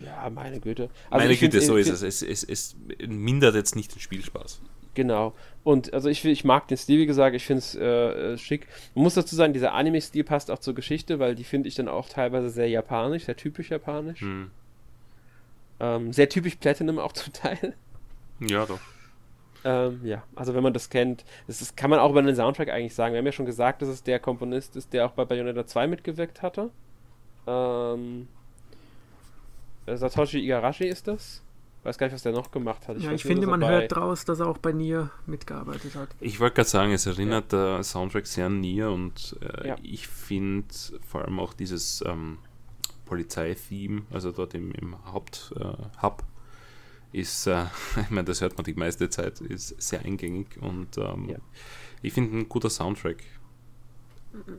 [0.00, 0.90] Ja, meine Güte.
[1.10, 2.02] Also meine Güte, so ist es.
[2.02, 2.42] Es, es.
[2.44, 2.76] es
[3.06, 4.60] mindert jetzt nicht den Spielspaß.
[4.94, 5.34] Genau.
[5.64, 8.68] Und also ich, ich mag den Stil, wie gesagt, ich finde es äh, schick.
[8.94, 11.88] Man muss dazu sagen, dieser Anime-Stil passt auch zur Geschichte, weil die finde ich dann
[11.88, 14.20] auch teilweise sehr japanisch, sehr typisch japanisch.
[14.20, 14.50] Hm.
[15.80, 17.74] Ähm, sehr typisch Platinum auch zum Teil.
[18.40, 18.80] Ja, doch.
[19.64, 22.68] Ähm, ja, also wenn man das kennt, das ist, kann man auch über den Soundtrack
[22.68, 23.14] eigentlich sagen.
[23.14, 25.86] Wir haben ja schon gesagt, dass es der Komponist ist, der auch bei Bayonetta 2
[25.86, 26.70] mitgewirkt hatte.
[27.46, 28.28] Ähm,
[29.86, 31.42] Satoshi Igarashi ist das.
[31.84, 32.96] Weiß gar nicht, was der noch gemacht hat.
[32.96, 36.08] Ich, ja, ich finde, man hört draus, dass er auch bei Nier mitgearbeitet hat.
[36.18, 37.74] Ich wollte gerade sagen, es erinnert ja.
[37.74, 39.76] der Soundtrack sehr an Nier und äh, ja.
[39.82, 40.74] ich finde
[41.06, 42.38] vor allem auch dieses ähm,
[43.04, 46.22] Polizei-Theme, also dort im, im Haupt-Hub,
[47.12, 47.64] äh, ist, äh,
[48.00, 51.36] ich meine, das hört man die meiste Zeit, ist sehr eingängig und ähm, ja.
[52.00, 53.22] ich finde ein guter Soundtrack.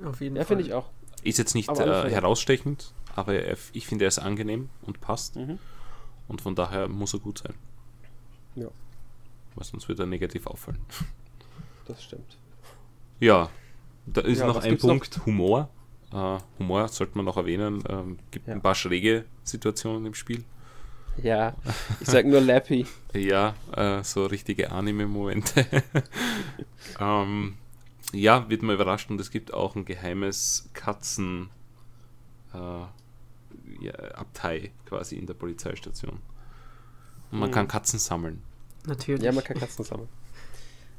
[0.06, 0.58] Auf jeden ja, Fall.
[0.58, 0.90] finde ich auch.
[1.24, 3.34] Ist jetzt nicht äh, herausstechend, aber
[3.74, 5.36] ich finde, er ist angenehm und passt.
[5.38, 5.57] Mhm.
[6.28, 7.53] Und von daher muss er gut sein.
[8.55, 8.68] Ja.
[9.55, 10.80] Weil sonst wird er negativ auffallen.
[11.86, 12.38] Das stimmt.
[13.20, 13.49] Ja,
[14.05, 15.26] da ist ja, noch ein Punkt, noch?
[15.26, 15.70] Humor.
[16.11, 17.84] Uh, Humor sollte man noch erwähnen.
[17.89, 18.53] Ähm, gibt ja.
[18.53, 20.43] ein paar schräge Situationen im Spiel.
[21.22, 21.55] Ja,
[22.01, 22.86] ich sag nur Lappy.
[23.13, 25.66] ja, äh, so richtige Anime-Momente.
[26.99, 27.55] ähm,
[28.11, 31.49] ja, wird man überrascht und es gibt auch ein geheimes Katzen
[32.53, 32.57] äh,
[33.80, 36.20] ja, Abtei quasi in der Polizeistation.
[37.32, 37.53] Und man hm.
[37.53, 38.41] kann Katzen sammeln.
[38.88, 39.24] Natürlich.
[39.24, 40.09] Ja, man kann Katzen sammeln.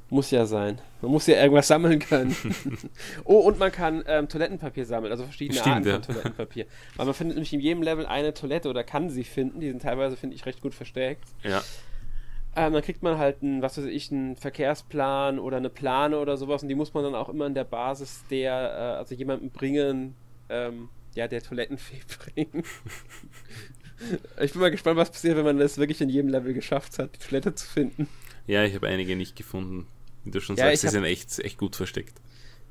[0.09, 0.81] Muss ja sein.
[1.03, 2.37] Man muss ja irgendwas sammeln können.
[3.25, 5.95] oh, und man kann ähm, Toilettenpapier sammeln, also verschiedene Stimmt, Arten ja.
[5.95, 6.67] von Toilettenpapier.
[6.95, 9.59] Weil man findet nämlich in jedem Level eine Toilette oder kann sie finden.
[9.59, 11.25] Die sind teilweise, finde ich, recht gut versteckt.
[11.43, 11.61] Ja.
[12.55, 16.37] Ähm, dann kriegt man halt einen, was weiß ich, einen Verkehrsplan oder eine Plane oder
[16.39, 19.51] sowas und die muss man dann auch immer in der Basis der, äh, also jemandem
[19.51, 20.15] bringen,
[20.49, 22.01] ähm, ja, der Toilettenfee
[22.35, 22.65] bringen.
[24.41, 27.15] ich bin mal gespannt, was passiert, wenn man das wirklich in jedem Level geschafft hat,
[27.15, 28.09] die Toilette zu finden.
[28.47, 29.87] Ja, ich habe einige nicht gefunden.
[30.25, 32.21] Wie du schon ja, sagst, sie sind echt, echt gut versteckt.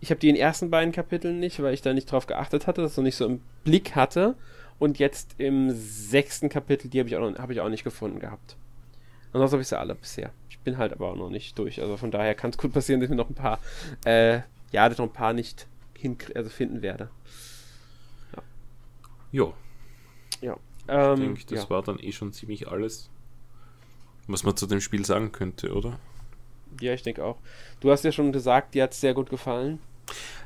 [0.01, 2.67] Ich habe die in den ersten beiden Kapiteln nicht, weil ich da nicht drauf geachtet
[2.67, 4.35] hatte, das noch nicht so im Blick hatte.
[4.77, 8.19] Und jetzt im sechsten Kapitel, die habe ich, auch noch, hab ich auch nicht gefunden
[8.19, 8.57] gehabt.
[9.31, 10.31] Ansonsten habe ich sie alle bisher.
[10.49, 11.81] Ich bin halt aber auch noch nicht durch.
[11.81, 13.59] Also von daher kann es gut passieren, dass ich mir noch ein paar,
[14.05, 14.41] äh,
[14.71, 15.67] ja, dass noch ein paar nicht
[15.97, 17.09] hin, also finden werde.
[19.36, 19.43] Ja.
[19.43, 19.53] Jo.
[20.41, 20.57] Ja.
[20.88, 21.69] Ähm, ich denke, das ja.
[21.69, 23.09] war dann eh schon ziemlich alles,
[24.27, 25.99] was man zu dem Spiel sagen könnte, oder?
[26.79, 27.38] Ja, ich denke auch.
[27.79, 29.79] Du hast ja schon gesagt, dir hat es sehr gut gefallen.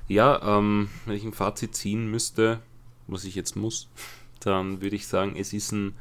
[0.07, 2.61] Ja, ähm, wenn ich ein Fazit ziehen müsste,
[3.07, 3.89] was ich jetzt muss,
[4.39, 5.95] dann würde ich sagen, es ist ein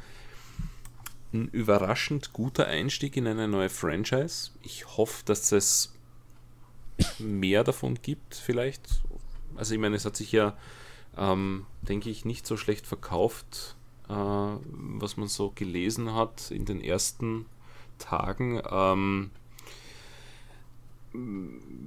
[1.32, 4.50] ein überraschend guter Einstieg in eine neue Franchise.
[4.62, 5.92] Ich hoffe, dass es
[7.18, 9.02] mehr davon gibt, vielleicht.
[9.54, 10.56] Also, ich meine, es hat sich ja,
[11.18, 13.76] ähm, denke ich, nicht so schlecht verkauft,
[14.08, 17.46] äh, was man so gelesen hat in den ersten
[17.98, 18.62] Tagen.
[18.70, 19.30] Ähm,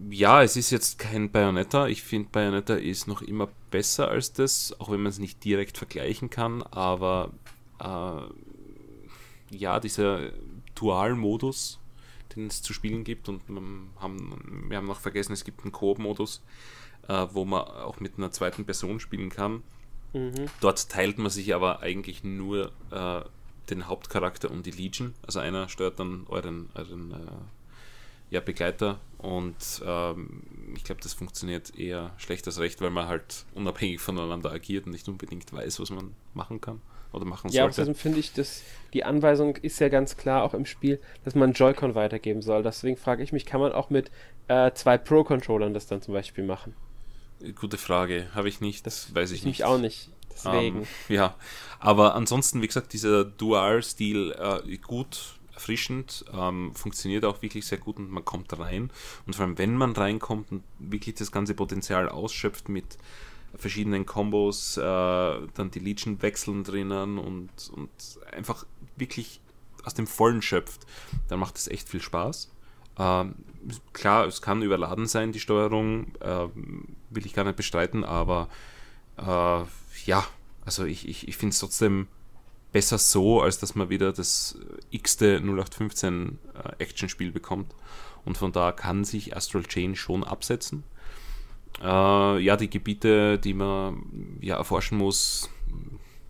[0.10, 1.88] ja, es ist jetzt kein Bayonetta.
[1.88, 5.78] Ich finde, Bayonetta ist noch immer besser als das, auch wenn man es nicht direkt
[5.78, 7.32] vergleichen kann, aber
[7.80, 10.32] äh, ja, dieser
[10.76, 11.80] Dual-Modus,
[12.36, 13.62] den es zu spielen gibt und wir
[14.00, 16.42] haben, wir haben noch vergessen, es gibt einen Koop-Modus,
[17.08, 19.64] äh, wo man auch mit einer zweiten Person spielen kann.
[20.14, 20.48] Mhm.
[20.60, 23.22] Dort teilt man sich aber eigentlich nur äh,
[23.70, 25.14] den Hauptcharakter und die Legion.
[25.26, 27.16] Also einer steuert dann euren, euren äh,
[28.32, 30.42] ja, Begleiter und ähm,
[30.76, 34.94] ich glaube, das funktioniert eher schlecht als recht, weil man halt unabhängig voneinander agiert und
[34.94, 36.82] nicht unbedingt weiß, was man machen kann
[37.12, 37.64] oder machen ja, sollte.
[37.64, 41.36] Ja, außerdem finde ich, dass die Anweisung ist ja ganz klar auch im Spiel, dass
[41.36, 42.64] man Joy-Con weitergeben soll.
[42.64, 44.12] Deswegen frage ich mich, kann man auch mit
[44.48, 46.74] äh, zwei Pro-Controllern das dann zum Beispiel machen?
[47.56, 49.60] Gute Frage, habe ich nicht, das weiß ich, ich nicht.
[49.60, 50.10] Ich auch nicht.
[50.32, 50.80] Deswegen.
[50.80, 51.36] Ähm, ja,
[51.80, 57.98] aber ansonsten, wie gesagt, dieser Dual-Stil äh, gut, erfrischend, ähm, funktioniert auch wirklich sehr gut
[57.98, 58.92] und man kommt rein.
[59.28, 62.98] Und vor allem, wenn man reinkommt und wirklich das ganze Potenzial ausschöpft mit
[63.56, 67.90] verschiedenen Kombos, äh, dann die Legion wechseln drinnen und, und
[68.32, 68.66] einfach
[68.96, 69.42] wirklich
[69.84, 70.86] aus dem Vollen schöpft,
[71.28, 72.52] dann macht es echt viel Spaß.
[72.98, 73.36] Ähm,
[73.94, 76.48] klar, es kann überladen sein, die Steuerung, äh,
[77.10, 78.50] will ich gar nicht bestreiten, aber
[79.18, 79.64] äh,
[80.06, 80.26] ja,
[80.66, 82.08] also ich, ich, ich finde es trotzdem
[82.72, 84.58] besser so, als dass man wieder das
[84.92, 87.74] x-te 0815 äh, Action-Spiel bekommt.
[88.24, 90.84] und von da kann sich Astral Chain schon absetzen.
[91.82, 95.50] Äh, ja, die Gebiete, die man ja erforschen muss,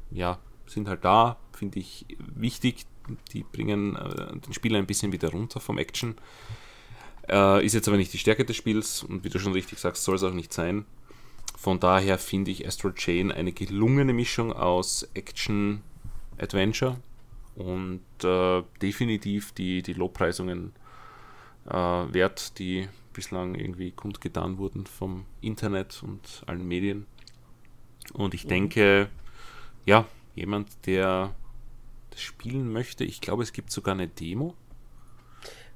[0.10, 2.86] ja, sind halt da, finde ich wichtig.
[3.34, 6.16] Die bringen äh, den Spieler ein bisschen wieder runter vom Action.
[7.30, 10.04] Äh, ist jetzt aber nicht die Stärke des Spiels und wie du schon richtig sagst,
[10.04, 10.86] soll es auch nicht sein.
[11.58, 15.82] Von daher finde ich Astral Chain eine gelungene Mischung aus Action,
[16.40, 16.98] Adventure
[17.56, 20.74] und äh, definitiv die, die Lobpreisungen
[21.70, 27.06] äh, wert, die bislang irgendwie kundgetan wurden vom Internet und allen Medien.
[28.14, 28.50] Und ich mhm.
[28.50, 29.10] denke,
[29.86, 30.06] ja,
[30.36, 31.36] jemand, der
[32.12, 34.54] das spielen möchte, ich glaube, es gibt sogar eine Demo.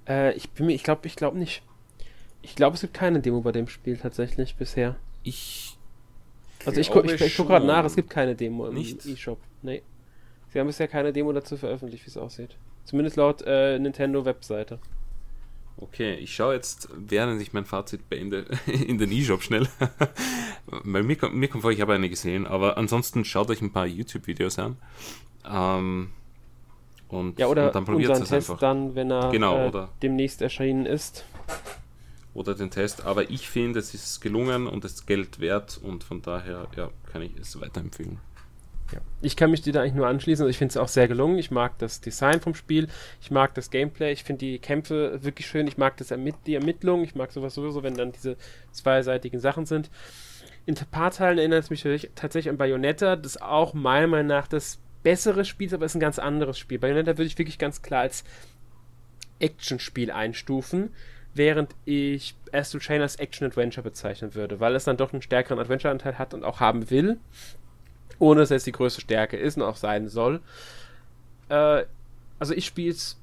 [0.07, 1.63] Äh, ich bin mir, ich glaube, ich glaube nicht.
[2.41, 4.95] Ich glaube, es gibt keine Demo bei dem Spiel tatsächlich bisher.
[5.23, 5.77] Ich.
[6.65, 9.39] Also ich, ich, ich gucke gerade nach, es gibt keine Demo im E-Shop.
[9.61, 9.81] Nee.
[10.49, 12.55] Sie haben bisher keine Demo dazu veröffentlicht, wie es aussieht.
[12.85, 14.79] Zumindest laut äh, Nintendo-Webseite.
[15.77, 19.67] Okay, ich schaue jetzt, während ich mein Fazit beende, in den E-Shop schnell.
[20.67, 23.73] Weil mir, kommt, mir kommt vor, ich habe eine gesehen, aber ansonsten schaut euch ein
[23.73, 24.77] paar YouTube-Videos an.
[25.45, 26.11] Ähm,
[27.07, 28.57] und, ja, oder und dann probiert es einfach.
[28.59, 31.25] dann, wenn er genau, äh, demnächst erschienen ist.
[32.33, 33.05] Oder den Test.
[33.05, 36.89] Aber ich finde, es ist gelungen und es ist Geld wert und von daher ja,
[37.11, 38.19] kann ich es weiterempfehlen.
[38.91, 38.99] Ja.
[39.21, 40.43] Ich kann mich dir da eigentlich nur anschließen.
[40.43, 41.37] Also ich finde es auch sehr gelungen.
[41.39, 42.87] Ich mag das Design vom Spiel.
[43.21, 44.11] Ich mag das Gameplay.
[44.11, 45.67] Ich finde die Kämpfe wirklich schön.
[45.67, 47.03] Ich mag das Ermitt die Ermittlung.
[47.03, 48.37] Ich mag sowas sowieso, wenn dann diese
[48.71, 49.89] zweiseitigen Sachen sind.
[50.65, 51.83] In ein paar Teilen erinnert es mich
[52.15, 56.01] tatsächlich an Bayonetta, das auch meiner Meinung nach das bessere Spiel aber es ist ein
[56.01, 56.79] ganz anderes Spiel.
[56.79, 58.23] Bayonetta würde ich wirklich ganz klar als
[59.39, 60.89] Action-Spiel einstufen,
[61.33, 66.17] während ich Astral Chain als Action-Adventure bezeichnen würde, weil es dann doch einen stärkeren Adventure-Anteil
[66.17, 67.19] hat und auch haben will
[68.19, 70.41] ohne dass es die größte Stärke ist und auch sein soll.
[71.49, 71.83] Äh,
[72.39, 73.17] also ich spiele es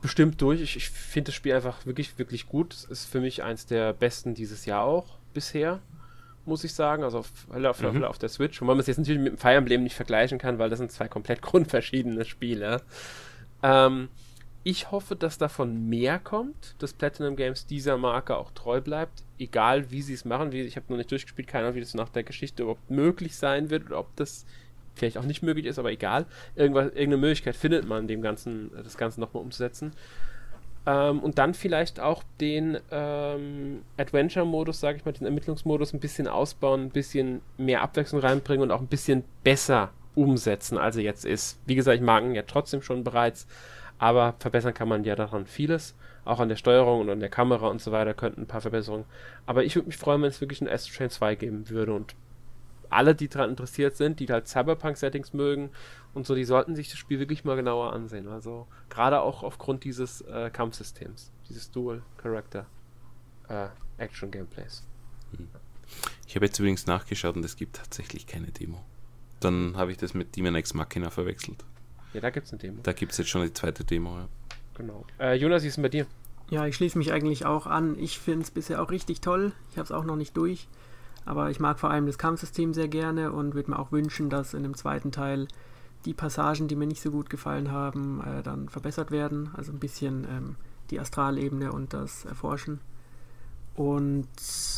[0.00, 0.60] bestimmt durch.
[0.60, 2.74] Ich, ich finde das Spiel einfach wirklich, wirklich gut.
[2.74, 5.80] Es ist für mich eins der besten dieses Jahr auch bisher,
[6.48, 7.04] muss ich sagen.
[7.04, 8.04] Also auf, auf, mhm.
[8.04, 8.60] auf der Switch.
[8.60, 10.90] Wobei man es jetzt natürlich mit dem Fire Emblem nicht vergleichen kann, weil das sind
[10.90, 12.82] zwei komplett grundverschiedene Spiele.
[13.62, 14.08] Ähm,
[14.64, 19.90] ich hoffe, dass davon mehr kommt, dass Platinum Games dieser Marke auch treu bleibt, egal
[19.90, 20.52] wie sie es machen.
[20.52, 23.36] Wie, ich habe noch nicht durchgespielt, keine Ahnung, wie das nach der Geschichte überhaupt möglich
[23.36, 24.44] sein wird oder ob das
[24.94, 26.26] vielleicht auch nicht möglich ist, aber egal.
[26.54, 29.92] Irgendwas, irgendeine Möglichkeit findet man, dem Ganzen, das Ganze nochmal umzusetzen.
[30.88, 36.26] Ähm, und dann vielleicht auch den ähm, Adventure-Modus, sage ich mal, den Ermittlungsmodus ein bisschen
[36.26, 41.26] ausbauen, ein bisschen mehr Abwechslung reinbringen und auch ein bisschen besser umsetzen, als er jetzt
[41.26, 41.60] ist.
[41.66, 43.46] Wie gesagt, ich mag ihn ja trotzdem schon bereits,
[43.98, 45.94] aber verbessern kann man ja daran vieles.
[46.24, 49.04] Auch an der Steuerung und an der Kamera und so weiter könnten ein paar Verbesserungen.
[49.44, 51.92] Aber ich würde mich freuen, wenn es wirklich ein Astro Chain 2 geben würde.
[51.92, 52.14] Und
[52.90, 55.70] alle, die daran interessiert sind, die halt Cyberpunk-Settings mögen
[56.14, 58.28] und so, die sollten sich das Spiel wirklich mal genauer ansehen.
[58.28, 62.66] Also gerade auch aufgrund dieses äh, Kampfsystems, dieses Dual-Character
[63.48, 63.68] äh.
[63.98, 65.48] Hm.
[66.26, 68.84] Ich habe jetzt übrigens nachgeschaut und es gibt tatsächlich keine Demo.
[69.40, 71.64] Dann habe ich das mit Demon X Machina verwechselt.
[72.12, 72.80] Ja, da gibt es eine Demo.
[72.82, 74.28] Da gibt es jetzt schon die zweite Demo, ja.
[74.74, 75.04] Genau.
[75.18, 76.06] Äh, Jonas, wie ist denn bei dir?
[76.50, 77.98] Ja, ich schließe mich eigentlich auch an.
[77.98, 79.52] Ich finde es bisher auch richtig toll.
[79.70, 80.68] Ich habe es auch noch nicht durch.
[81.28, 84.54] Aber ich mag vor allem das Kampfsystem sehr gerne und würde mir auch wünschen, dass
[84.54, 85.46] in dem zweiten Teil
[86.06, 89.50] die Passagen, die mir nicht so gut gefallen haben, äh, dann verbessert werden.
[89.54, 90.56] Also ein bisschen ähm,
[90.90, 92.80] die Astralebene und das Erforschen.
[93.74, 94.26] Und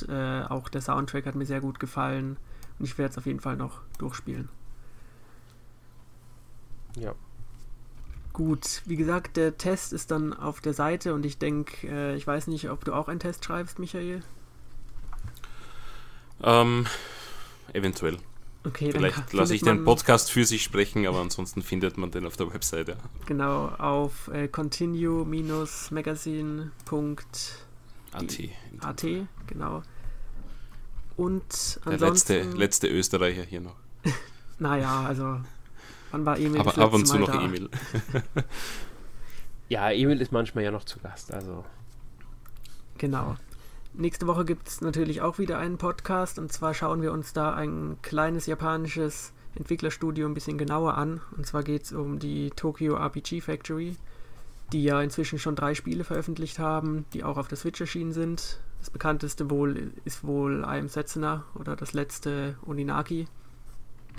[0.08, 2.36] äh, auch der Soundtrack hat mir sehr gut gefallen.
[2.80, 4.48] Und ich werde es auf jeden Fall noch durchspielen.
[6.96, 7.14] Ja.
[8.32, 12.26] Gut, wie gesagt, der Test ist dann auf der Seite und ich denke, äh, ich
[12.26, 14.24] weiß nicht, ob du auch einen Test schreibst, Michael.
[16.42, 16.86] Ähm,
[17.72, 18.18] eventuell.
[18.64, 22.36] Okay, Vielleicht lasse ich den Podcast für sich sprechen, aber ansonsten findet man den auf
[22.36, 22.98] der Webseite.
[23.24, 26.70] Genau, auf äh, continue-magazine.at.
[29.46, 29.82] genau.
[31.16, 31.88] Und ansonsten...
[31.88, 33.76] Der letzte, letzte Österreicher hier noch.
[34.58, 35.38] naja, also
[36.10, 36.60] Wann war Emil?
[36.60, 37.68] Aber ab und zu noch Emil.
[39.68, 41.64] ja, Emil ist manchmal ja noch zu Gast, also.
[42.98, 43.36] Genau.
[43.92, 47.52] Nächste Woche gibt es natürlich auch wieder einen Podcast und zwar schauen wir uns da
[47.52, 51.20] ein kleines japanisches Entwicklerstudio ein bisschen genauer an.
[51.36, 53.96] Und zwar geht es um die Tokyo RPG Factory,
[54.72, 58.60] die ja inzwischen schon drei Spiele veröffentlicht haben, die auch auf der Switch erschienen sind.
[58.78, 63.26] Das bekannteste wohl ist wohl I Am Setsuna oder das letzte Oninaki.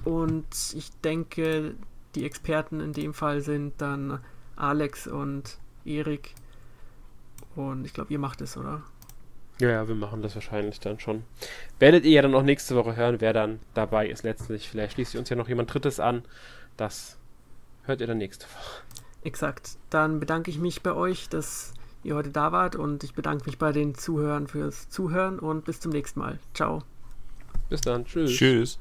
[0.04, 1.76] Und ich denke,
[2.16, 4.20] die Experten in dem Fall sind dann
[4.58, 6.36] Alex und Erik.
[7.56, 8.84] Und ich glaube, ihr macht es, oder?
[9.62, 11.22] Ja, ja, wir machen das wahrscheinlich dann schon.
[11.78, 14.68] Werdet ihr ja dann auch nächste Woche hören, wer dann dabei ist letztlich.
[14.68, 16.24] Vielleicht schließt uns ja noch jemand Drittes an.
[16.78, 17.20] Das
[17.84, 18.82] hört ihr dann nächste Woche.
[19.24, 19.78] Exakt.
[19.92, 23.60] Dann bedanke ich mich bei euch, dass ihr heute da wart und ich bedanke mich
[23.60, 26.40] bei den Zuhörern fürs Zuhören und bis zum nächsten Mal.
[26.56, 26.82] Ciao.
[27.70, 28.04] Bis dann.
[28.06, 28.32] Tschüss.
[28.32, 28.80] Tschüss.